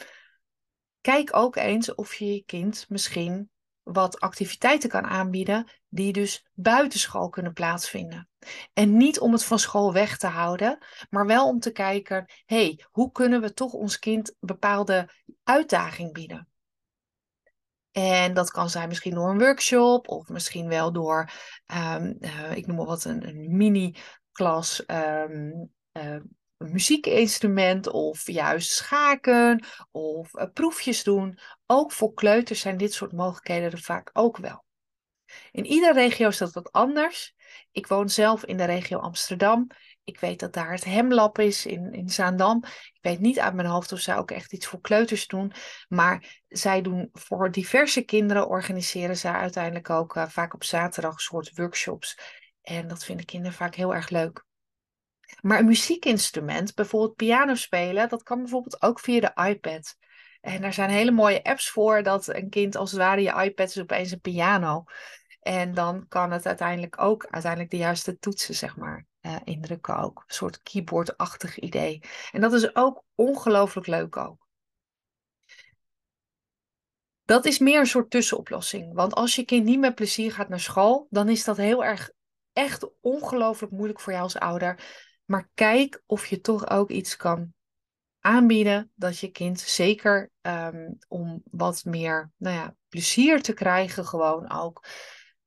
Kijk 1.02 1.36
ook 1.36 1.56
eens 1.56 1.96
of 1.96 2.14
je 2.14 2.34
je 2.34 2.44
kind 2.44 2.86
misschien 2.90 3.50
wat 3.84 4.20
activiteiten 4.20 4.90
kan 4.90 5.04
aanbieden 5.06 5.68
die 5.90 6.14
dus 6.14 6.46
buitenschool 6.54 7.30
kunnen 7.30 7.54
plaatsvinden. 7.54 8.30
En 8.74 8.98
niet 8.98 9.20
om 9.20 9.32
het 9.32 9.44
van 9.44 9.60
school 9.60 9.94
weg 9.94 10.18
te 10.18 10.28
houden, 10.28 10.78
maar 11.10 11.26
wel 11.26 11.48
om 11.48 11.60
te 11.60 11.72
kijken, 11.72 12.32
hey, 12.46 12.86
hoe 12.92 13.12
kunnen 13.12 13.42
we 13.42 13.54
toch 13.54 13.74
ons 13.74 14.00
kind 14.00 14.36
bepaalde 14.40 15.10
uitdaging 15.44 16.14
bieden? 16.14 16.48
En 17.96 18.34
dat 18.34 18.52
kan 18.52 18.70
zijn 18.70 18.88
misschien 18.88 19.14
door 19.14 19.30
een 19.30 19.40
workshop 19.40 20.08
of 20.08 20.28
misschien 20.28 20.68
wel 20.68 20.92
door, 20.92 21.30
ehm, 21.66 22.14
eh, 22.20 22.56
ik 22.56 22.68
noem 22.68 22.76
maar 22.76 22.86
wat, 22.86 23.04
een, 23.04 23.28
een 23.28 23.58
mini-klas 23.58 24.84
um, 24.88 25.72
uh, 25.98 26.18
muziekinstrument 26.58 27.88
of 27.88 28.28
juist 28.28 28.72
schaken 28.72 29.66
of 29.92 30.34
uh, 30.34 30.44
proefjes 30.54 31.04
doen. 31.04 31.40
Ook 31.66 31.92
voor 31.92 32.14
kleuters 32.14 32.60
zijn 32.60 32.78
dit 32.78 32.94
soort 32.94 33.12
mogelijkheden 33.12 33.72
er 33.72 33.82
vaak 33.82 34.10
ook 34.14 34.38
wel. 34.38 34.66
In 35.52 35.66
iedere 35.66 35.94
regio 35.94 36.28
is 36.28 36.38
dat 36.38 36.54
wat 36.54 36.72
anders. 36.72 37.34
Ik 37.72 37.88
woon 37.88 38.10
zelf 38.10 38.46
in 38.46 38.58
de 38.58 38.66
regio 38.66 38.98
Amsterdam. 38.98 39.68
Ik 40.06 40.20
weet 40.20 40.40
dat 40.40 40.54
daar 40.54 40.72
het 40.72 40.84
Hemlab 40.84 41.40
is 41.40 41.66
in, 41.66 41.94
in 41.94 42.10
Zaandam. 42.10 42.64
Ik 42.66 43.00
weet 43.02 43.20
niet 43.20 43.40
uit 43.40 43.54
mijn 43.54 43.68
hoofd 43.68 43.92
of 43.92 44.00
zij 44.00 44.18
ook 44.18 44.32
echt 44.32 44.54
iets 44.54 44.68
voor 44.68 44.82
kleuters 44.82 45.28
doen. 45.28 45.52
Maar 45.88 46.42
zij 46.48 46.82
doen 46.82 47.10
voor 47.14 47.52
diverse 47.52 48.02
kinderen, 48.02 48.48
organiseren 48.48 49.18
zij 49.18 49.32
uiteindelijk 49.32 49.90
ook 49.90 50.16
uh, 50.16 50.28
vaak 50.28 50.54
op 50.54 50.64
zaterdag 50.64 51.22
soort 51.22 51.52
workshops. 51.56 52.20
En 52.62 52.88
dat 52.88 53.06
vinden 53.06 53.26
kinderen 53.26 53.58
vaak 53.58 53.76
heel 53.76 53.94
erg 53.94 54.10
leuk. 54.10 54.46
Maar 55.42 55.60
een 55.60 55.66
muziekinstrument, 55.66 56.74
bijvoorbeeld 56.74 57.16
piano 57.16 57.56
spelen, 57.56 58.10
dat 58.10 58.24
kan 58.24 58.40
bijvoorbeeld 58.40 58.82
ook 58.82 59.00
via 59.00 59.20
de 59.20 59.50
iPad. 59.50 59.96
En 60.42 60.64
er 60.64 60.74
zijn 60.74 60.90
hele 60.90 61.12
mooie 61.12 61.44
apps 61.44 61.70
voor 61.70 62.04
dat 62.04 62.28
een 62.28 62.50
kind 62.50 62.76
als 62.76 62.92
het 62.92 63.00
ware 63.00 63.22
je 63.22 63.44
iPad 63.44 63.68
is 63.68 63.80
opeens 63.80 64.12
een 64.12 64.20
piano. 64.20 64.84
En 65.40 65.74
dan 65.74 66.06
kan 66.08 66.32
het 66.32 66.46
uiteindelijk 66.46 67.02
ook 67.02 67.28
uiteindelijk 67.30 67.72
de 67.72 67.78
juiste 67.78 68.18
toetsen, 68.18 68.56
zeg 68.56 68.78
maar, 68.78 69.06
uh, 69.26 69.36
indrukken 69.44 69.98
ook. 69.98 70.24
Een 70.28 70.34
soort 70.34 70.62
keyboardachtig 70.62 71.60
idee. 71.60 72.02
En 72.32 72.42
dat 72.42 72.54
is 72.54 72.76
ook 72.76 73.04
ongelooflijk 73.16 73.88
leuk 73.88 74.18
ook. 74.18 74.48
Dat 77.24 77.46
is 77.46 77.60
meer 77.60 77.80
een 77.80 77.88
soort 77.88 78.10
tussenoplossing. 78.10 78.94
Want 78.94 79.14
als 79.14 79.36
je 79.36 79.46
kind 79.46 79.66
niet 79.66 79.80
met 79.80 79.96
plezier 79.96 80.32
gaat 80.32 80.50
naar 80.50 80.60
school, 80.60 81.08
dan 81.10 81.30
is 81.30 81.44
dat 81.44 81.58
heel 81.58 81.84
erg, 81.84 82.12
echt 82.54 82.90
ongelooflijk 83.02 83.72
moeilijk 83.72 84.00
voor 84.00 84.12
jou 84.12 84.24
als 84.24 84.38
ouder. 84.38 84.80
Maar 85.26 85.50
kijk 85.54 86.04
of 86.06 86.26
je 86.26 86.42
toch 86.42 86.70
ook 86.70 86.90
iets 86.90 87.16
kan 87.16 87.54
aanbieden 88.20 88.92
dat 88.96 89.20
je 89.20 89.32
kind 89.32 89.60
zeker 89.60 90.32
um, 90.42 90.98
om 91.08 91.42
wat 91.52 91.84
meer 91.84 92.32
nou 92.38 92.56
ja, 92.56 92.76
plezier 92.88 93.42
te 93.42 93.54
krijgen, 93.54 94.06
gewoon 94.06 94.52
ook 94.52 94.86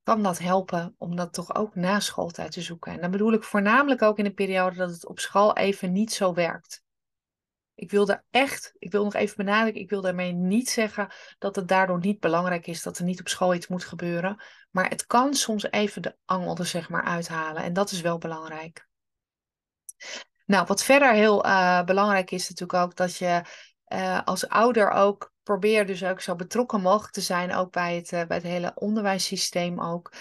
kan 0.09 0.23
dat 0.23 0.39
helpen 0.39 0.95
om 0.99 1.17
dat 1.17 1.33
toch 1.33 1.55
ook 1.55 1.75
na 1.75 2.01
schooltijd 2.01 2.53
te 2.53 2.61
zoeken. 2.61 2.93
En 2.93 3.01
dan 3.01 3.11
bedoel 3.11 3.33
ik 3.33 3.43
voornamelijk 3.43 4.03
ook 4.03 4.19
in 4.19 4.25
een 4.25 4.35
periode 4.35 4.77
dat 4.77 4.91
het 4.91 5.07
op 5.07 5.19
school 5.19 5.57
even 5.57 5.93
niet 5.93 6.13
zo 6.13 6.35
werkt. 6.35 6.83
Ik 7.75 7.91
wil 7.91 8.07
daar 8.07 8.25
echt, 8.31 8.75
ik 8.79 8.91
wil 8.91 9.05
nog 9.05 9.15
even 9.15 9.37
benadrukken, 9.37 9.83
ik 9.83 9.91
wil 9.91 10.01
daarmee 10.01 10.33
niet 10.33 10.71
zeggen 10.71 11.09
dat 11.39 11.57
het 11.57 11.69
daardoor 11.69 11.99
niet 11.99 12.21
belangrijk 12.21 12.67
is 12.67 12.83
dat 12.83 12.99
er 12.99 13.05
niet 13.05 13.21
op 13.21 13.29
school 13.29 13.55
iets 13.55 13.69
moet 13.69 13.85
gebeuren. 13.85 14.43
Maar 14.71 14.89
het 14.89 15.07
kan 15.07 15.35
soms 15.35 15.71
even 15.71 16.03
de 16.03 16.17
angel 16.25 16.57
er 16.57 16.67
zeg 16.67 16.89
maar 16.89 17.05
uithalen 17.05 17.63
en 17.63 17.73
dat 17.73 17.91
is 17.91 18.01
wel 18.01 18.19
belangrijk. 18.19 18.89
Nou, 20.47 20.67
wat 20.67 20.85
verder 20.85 21.13
heel 21.13 21.47
uh, 21.47 21.85
belangrijk 21.85 22.31
is 22.31 22.49
natuurlijk 22.49 22.83
ook 22.83 22.97
dat 22.97 23.17
je 23.17 23.43
uh, 23.89 24.21
als 24.25 24.49
ouder 24.49 24.91
ook 24.91 25.33
probeer 25.49 25.87
dus 25.87 26.05
ook 26.05 26.21
zo 26.21 26.35
betrokken 26.35 26.81
mogelijk 26.81 27.13
te 27.13 27.21
zijn, 27.21 27.55
ook 27.55 27.73
bij 27.73 27.97
het, 27.97 28.13
uh, 28.13 28.25
bij 28.25 28.37
het 28.37 28.47
hele 28.47 28.73
onderwijssysteem 28.75 29.81
ook. 29.81 30.13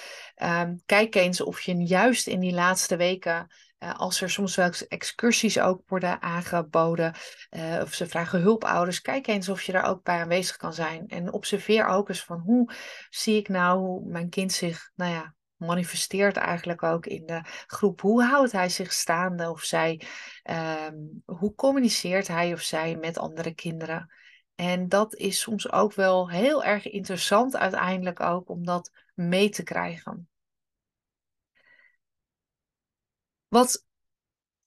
Um, 0.43 0.81
kijk 0.85 1.15
eens 1.15 1.41
of 1.41 1.61
je 1.61 1.75
juist 1.75 2.27
in 2.27 2.39
die 2.39 2.53
laatste 2.53 2.95
weken, 2.95 3.47
uh, 3.79 3.93
als 3.95 4.21
er 4.21 4.29
soms 4.29 4.55
wel 4.55 4.71
excursies 4.87 5.59
ook 5.59 5.81
worden 5.87 6.21
aangeboden, 6.21 7.13
uh, 7.49 7.79
of 7.81 7.93
ze 7.93 8.07
vragen 8.07 8.41
hulpouders, 8.41 9.01
kijk 9.01 9.27
eens 9.27 9.49
of 9.49 9.61
je 9.61 9.71
daar 9.71 9.89
ook 9.89 10.03
bij 10.03 10.21
aanwezig 10.21 10.57
kan 10.57 10.73
zijn. 10.73 11.07
En 11.07 11.33
observeer 11.33 11.85
ook 11.85 12.09
eens 12.09 12.23
van 12.23 12.39
hoe 12.39 12.73
zie 13.09 13.37
ik 13.37 13.47
nou 13.47 13.79
hoe 13.79 14.09
mijn 14.09 14.29
kind 14.29 14.51
zich, 14.51 14.91
nou 14.95 15.11
ja, 15.11 15.33
manifesteert 15.55 16.37
eigenlijk 16.37 16.83
ook 16.83 17.05
in 17.05 17.25
de 17.25 17.41
groep. 17.65 18.01
Hoe 18.01 18.23
houdt 18.23 18.51
hij 18.51 18.69
zich 18.69 18.93
staande 18.93 19.49
of 19.49 19.61
zij? 19.63 20.01
Um, 20.87 21.23
hoe 21.25 21.55
communiceert 21.55 22.27
hij 22.27 22.53
of 22.53 22.61
zij 22.61 22.95
met 22.95 23.17
andere 23.17 23.53
kinderen? 23.53 24.11
En 24.57 24.89
dat 24.89 25.15
is 25.15 25.39
soms 25.39 25.71
ook 25.71 25.93
wel 25.93 26.29
heel 26.29 26.63
erg 26.63 26.87
interessant 26.87 27.55
uiteindelijk 27.55 28.19
ook 28.19 28.49
om 28.49 28.65
dat 28.65 28.91
mee 29.13 29.49
te 29.49 29.63
krijgen. 29.63 30.29
Wat 33.47 33.85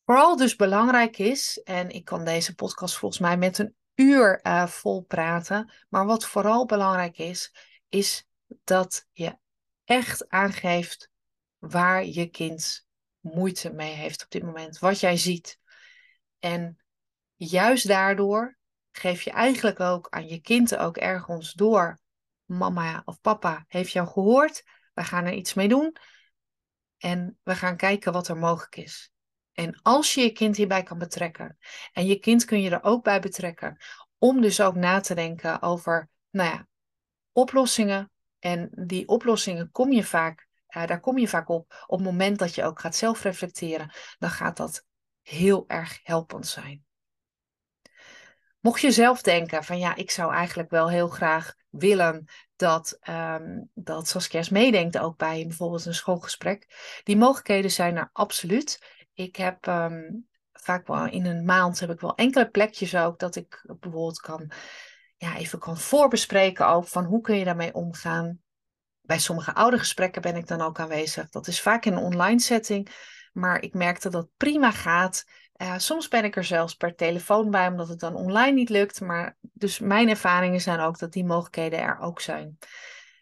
vooral 0.05 0.37
dus 0.37 0.57
belangrijk 0.57 1.19
is, 1.19 1.63
en 1.63 1.91
ik 1.91 2.05
kan 2.05 2.25
deze 2.25 2.55
podcast 2.55 2.97
volgens 2.97 3.21
mij 3.21 3.37
met 3.37 3.59
een 3.59 3.75
uur 3.95 4.41
uh, 4.43 4.67
vol 4.67 5.03
praten, 5.03 5.73
maar 5.89 6.07
wat 6.07 6.27
vooral 6.27 6.67
belangrijk 6.67 7.19
is, 7.19 7.55
is 7.89 8.27
dat 8.65 9.07
je 9.13 9.39
echt 9.85 10.29
aangeeft 10.29 11.11
waar 11.59 12.05
je 12.07 12.27
kind 12.27 12.87
moeite 13.21 13.73
mee 13.73 13.93
heeft 13.93 14.25
op 14.25 14.31
dit 14.31 14.43
moment, 14.43 14.79
wat 14.79 15.01
jij 15.01 15.17
ziet. 15.17 15.59
En 16.39 16.79
juist 17.35 17.87
daardoor 17.87 18.59
geef 18.93 19.23
je 19.23 19.31
eigenlijk 19.31 19.81
ook 19.81 20.07
aan 20.11 20.29
je 20.29 20.41
kind 20.41 20.77
ook 20.77 20.97
ergens 20.97 21.53
door. 21.53 21.99
Mama 22.45 23.03
of 23.05 23.21
papa 23.21 23.65
heeft 23.69 23.93
jou 23.93 24.09
gehoord. 24.09 24.63
We 24.95 25.05
gaan 25.05 25.25
er 25.25 25.33
iets 25.33 25.55
mee 25.55 25.69
doen. 25.69 25.97
En 26.99 27.39
we 27.43 27.55
gaan 27.55 27.77
kijken 27.77 28.13
wat 28.13 28.29
er 28.29 28.37
mogelijk 28.37 28.77
is. 28.77 29.13
En 29.53 29.83
als 29.83 30.15
je 30.15 30.21
je 30.21 30.33
kind 30.33 30.57
hierbij 30.57 30.83
kan 30.83 30.99
betrekken. 30.99 31.59
En 31.93 32.07
je 32.07 32.19
kind 32.19 32.45
kun 32.45 32.61
je 32.61 32.71
er 32.71 32.83
ook 32.83 33.05
bij 33.05 33.21
betrekken. 33.21 33.77
Om 34.19 34.41
dus 34.41 34.61
ook 34.61 34.75
na 34.75 35.01
te 35.01 35.15
denken 35.15 35.63
over, 35.63 36.09
nou 36.31 36.51
ja, 36.51 36.69
oplossingen. 37.33 38.11
En 38.39 38.71
die 38.71 39.09
oplossingen 39.09 39.71
kom 39.71 39.93
je 39.93 40.05
vaak, 40.05 40.49
daar 40.67 41.01
kom 41.01 41.19
je 41.19 41.29
vaak 41.29 41.49
op 41.49 41.85
op 41.87 41.99
het 41.99 42.07
moment 42.07 42.39
dat 42.39 42.55
je 42.55 42.65
ook 42.65 42.81
gaat 42.81 42.97
zelf 42.97 43.23
reflecteren. 43.23 43.95
Dan 44.19 44.31
gaat 44.31 44.57
dat 44.57 44.85
heel 45.23 45.65
erg 45.67 46.01
helpend 46.03 46.47
zijn. 46.47 46.85
Mocht 48.61 48.81
je 48.81 48.91
zelf 48.91 49.23
denken 49.23 49.65
van 49.65 49.79
ja, 49.79 49.95
ik 49.95 50.11
zou 50.11 50.33
eigenlijk 50.33 50.71
wel 50.71 50.89
heel 50.89 51.09
graag 51.09 51.55
willen 51.71 52.25
dat, 52.57 52.99
um, 53.09 53.71
dat 53.75 54.09
Saskia's 54.09 54.49
meedenkt 54.49 54.99
ook 54.99 55.17
bij 55.17 55.45
bijvoorbeeld 55.47 55.87
een 55.87 55.95
schoolgesprek. 55.95 56.67
Die 57.05 57.17
mogelijkheden 57.17 57.71
zijn 57.71 57.97
er 57.97 58.11
absoluut. 58.13 58.85
Ik 59.15 59.37
heb 59.37 59.67
um, 59.67 60.29
vaak 60.53 60.87
wel 60.87 61.07
in 61.07 61.27
een 61.27 61.45
maand 61.45 61.81
heb 61.81 61.91
ik 61.91 62.01
wel 62.01 62.15
enkele 62.15 62.51
plekjes 62.51 62.97
ook 62.97 63.19
dat 63.19 63.37
ik 63.37 63.65
bijvoorbeeld 63.81 64.21
kan, 64.21 64.51
ja, 65.17 65.37
even 65.37 65.59
kan 65.59 65.79
voorbespreken 65.79 66.69
ook 66.69 66.89
van 66.89 67.05
hoe 67.05 67.21
kun 67.21 67.37
je 67.37 67.45
daarmee 67.45 67.75
omgaan. 67.75 68.41
Bij 69.01 69.19
sommige 69.19 69.55
oude 69.55 69.79
gesprekken 69.79 70.23
ben 70.23 70.37
ik 70.37 70.47
dan 70.47 70.61
ook 70.61 70.81
aanwezig. 70.81 71.29
Dat 71.29 71.47
is 71.47 71.61
vaak 71.61 71.85
in 71.85 71.93
een 71.93 72.03
online 72.03 72.41
setting. 72.41 72.89
Maar 73.33 73.63
ik 73.63 73.75
merkte 73.75 74.11
dat 74.11 74.23
het 74.23 74.37
prima 74.37 74.71
gaat. 74.71 75.25
Soms 75.77 76.09
ben 76.09 76.25
ik 76.25 76.37
er 76.37 76.45
zelfs 76.45 76.75
per 76.75 76.95
telefoon 76.95 77.51
bij, 77.51 77.69
omdat 77.69 77.89
het 77.89 78.01
dan 78.01 78.15
online 78.15 78.53
niet 78.53 78.69
lukt. 78.69 79.01
Maar 79.01 79.37
dus 79.41 79.79
mijn 79.79 80.09
ervaringen 80.09 80.61
zijn 80.61 80.81
ook 80.81 80.99
dat 80.99 81.13
die 81.13 81.25
mogelijkheden 81.25 81.79
er 81.79 81.99
ook 81.99 82.21
zijn. 82.21 82.59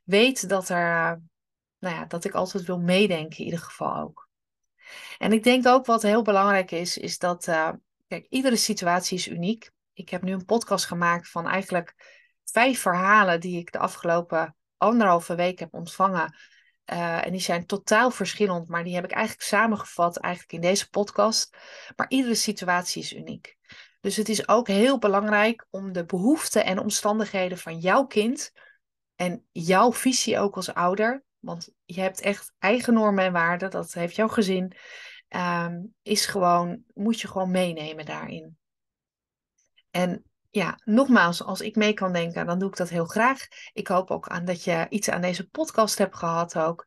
Weet 0.05 0.48
dat, 0.48 0.68
er, 0.68 0.88
uh, 0.88 1.12
nou 1.79 1.94
ja, 1.94 2.05
dat 2.05 2.24
ik 2.24 2.35
altijd 2.35 2.64
wil 2.64 2.79
meedenken, 2.79 3.38
in 3.38 3.44
ieder 3.44 3.61
geval 3.61 3.96
ook. 3.96 4.29
En 5.18 5.33
ik 5.33 5.42
denk 5.42 5.66
ook 5.66 5.87
wat 5.87 6.03
heel 6.03 6.22
belangrijk 6.22 6.70
is, 6.70 6.98
is 6.98 7.18
dat, 7.18 7.46
uh, 7.46 7.70
kijk, 8.07 8.27
iedere 8.29 8.57
situatie 8.57 9.18
is 9.18 9.29
uniek. 9.29 9.70
Ik 9.92 10.09
heb 10.09 10.22
nu 10.22 10.33
een 10.33 10.44
podcast 10.44 10.87
gemaakt 10.87 11.31
van 11.31 11.46
eigenlijk 11.46 11.94
vijf 12.44 12.81
verhalen 12.81 13.40
die 13.40 13.59
ik 13.59 13.72
de 13.72 13.79
afgelopen 13.79 14.57
anderhalve 14.77 15.35
week 15.35 15.59
heb 15.59 15.74
ontvangen 15.74 16.37
uh, 16.92 17.27
en 17.27 17.33
die 17.33 17.40
zijn 17.40 17.66
totaal 17.66 18.11
verschillend, 18.11 18.68
maar 18.68 18.85
die 18.85 18.94
heb 18.94 19.05
ik 19.05 19.11
eigenlijk 19.11 19.46
samengevat 19.46 20.16
eigenlijk 20.16 20.53
in 20.53 20.61
deze 20.61 20.90
podcast. 20.90 21.57
Maar 21.96 22.09
iedere 22.09 22.35
situatie 22.35 23.03
is 23.03 23.12
uniek. 23.12 23.57
Dus 24.01 24.16
het 24.16 24.29
is 24.29 24.48
ook 24.48 24.66
heel 24.66 24.98
belangrijk 24.98 25.66
om 25.70 25.92
de 25.92 26.05
behoeften 26.05 26.64
en 26.64 26.79
omstandigheden 26.79 27.59
van 27.59 27.79
jouw 27.79 28.07
kind 28.07 28.53
en 29.14 29.46
jouw 29.53 29.92
visie 29.92 30.38
ook 30.38 30.57
als 30.57 30.74
ouder, 30.74 31.24
want 31.38 31.68
je 31.85 32.01
hebt 32.01 32.20
echt 32.20 32.53
eigen 32.59 32.94
normen 32.94 33.24
en 33.24 33.33
waarden, 33.33 33.70
dat 33.70 33.92
heeft 33.92 34.16
jouw 34.16 34.29
gezin, 34.29 34.72
um, 35.29 35.94
is 36.03 36.27
gewoon, 36.27 36.85
moet 36.94 37.20
je 37.20 37.29
gewoon 37.29 37.51
meenemen 37.51 38.07
daarin. 38.07 38.59
En 39.90 40.27
ja, 40.59 40.79
nogmaals, 40.85 41.42
als 41.42 41.61
ik 41.61 41.77
mee 41.77 41.92
kan 41.92 42.12
denken, 42.12 42.47
dan 42.47 42.59
doe 42.59 42.68
ik 42.68 42.77
dat 42.77 42.88
heel 42.88 43.05
graag. 43.05 43.47
Ik 43.73 43.88
hoop 43.88 44.11
ook 44.11 44.29
aan 44.29 44.44
dat 44.44 44.64
je 44.64 44.87
iets 44.88 45.11
aan 45.11 45.21
deze 45.21 45.49
podcast 45.49 45.99
hebt 45.99 46.16
gehad 46.16 46.59
ook. 46.59 46.87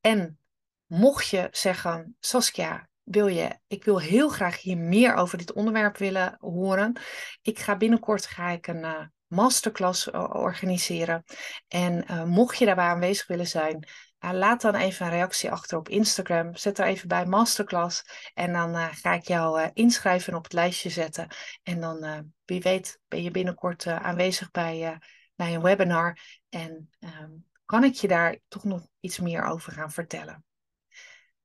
En 0.00 0.38
mocht 0.86 1.28
je 1.28 1.48
zeggen, 1.50 2.16
Saskia, 2.20 2.88
wil 3.02 3.26
je, 3.26 3.58
ik 3.66 3.84
wil 3.84 4.00
heel 4.00 4.28
graag 4.28 4.62
hier 4.62 4.78
meer 4.78 5.14
over 5.14 5.38
dit 5.38 5.52
onderwerp 5.52 5.96
willen 5.96 6.36
horen. 6.40 7.00
Ik 7.42 7.58
ga 7.58 7.76
binnenkort 7.76 8.26
ga 8.26 8.48
ik 8.48 8.66
een 8.66 8.84
uh, 8.84 9.00
masterclass 9.26 10.06
uh, 10.06 10.30
organiseren. 10.32 11.24
En 11.68 12.04
uh, 12.10 12.24
mocht 12.24 12.58
je 12.58 12.64
daarbij 12.64 12.86
aanwezig 12.86 13.26
willen 13.26 13.46
zijn, 13.46 13.88
laat 14.20 14.60
dan 14.60 14.74
even 14.74 15.06
een 15.06 15.12
reactie 15.12 15.50
achter 15.50 15.78
op 15.78 15.88
Instagram. 15.88 16.56
Zet 16.56 16.78
er 16.78 16.86
even 16.86 17.08
bij 17.08 17.26
masterclass. 17.26 18.04
En 18.34 18.52
dan 18.52 18.74
uh, 18.74 18.88
ga 18.90 19.12
ik 19.12 19.26
jou 19.26 19.60
uh, 19.60 19.66
inschrijven 19.72 20.32
en 20.32 20.38
op 20.38 20.44
het 20.44 20.52
lijstje 20.52 20.90
zetten. 20.90 21.28
En 21.62 21.80
dan, 21.80 22.32
wie 22.44 22.60
weet, 22.60 23.00
ben 23.08 23.22
je 23.22 23.30
binnenkort 23.30 23.86
aanwezig 23.86 24.50
bij, 24.50 24.98
bij 25.34 25.54
een 25.54 25.62
webinar 25.62 26.18
en 26.48 26.90
ehm, 26.98 27.30
kan 27.64 27.84
ik 27.84 27.94
je 27.94 28.08
daar 28.08 28.38
toch 28.48 28.64
nog 28.64 28.88
iets 29.00 29.18
meer 29.18 29.44
over 29.44 29.72
gaan 29.72 29.90
vertellen. 29.90 30.44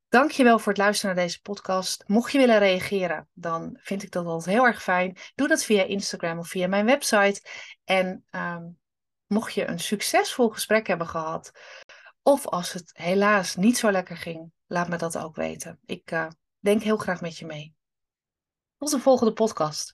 Dankjewel 0.09 0.59
voor 0.59 0.71
het 0.71 0.81
luisteren 0.81 1.15
naar 1.15 1.25
deze 1.25 1.41
podcast. 1.41 2.03
Mocht 2.07 2.31
je 2.31 2.37
willen 2.37 2.59
reageren, 2.59 3.27
dan 3.33 3.79
vind 3.81 4.03
ik 4.03 4.11
dat 4.11 4.25
altijd 4.25 4.55
heel 4.55 4.65
erg 4.65 4.83
fijn. 4.83 5.17
Doe 5.35 5.47
dat 5.47 5.63
via 5.63 5.83
Instagram 5.83 6.39
of 6.39 6.47
via 6.47 6.67
mijn 6.67 6.85
website. 6.85 7.41
En 7.83 8.25
ehm, 8.29 8.63
mocht 9.27 9.53
je 9.53 9.67
een 9.67 9.79
succesvol 9.79 10.49
gesprek 10.49 10.87
hebben 10.87 11.07
gehad, 11.07 11.51
of 12.23 12.47
als 12.47 12.73
het 12.73 12.91
helaas 12.93 13.55
niet 13.55 13.77
zo 13.77 13.91
lekker 13.91 14.17
ging, 14.17 14.51
laat 14.67 14.89
me 14.89 14.97
dat 14.97 15.17
ook 15.17 15.35
weten. 15.35 15.79
Ik 15.85 16.11
uh, 16.11 16.27
denk 16.59 16.81
heel 16.81 16.97
graag 16.97 17.21
met 17.21 17.37
je 17.37 17.45
mee. 17.45 17.75
Tot 18.77 18.91
de 18.91 18.99
volgende 18.99 19.33
podcast. 19.33 19.91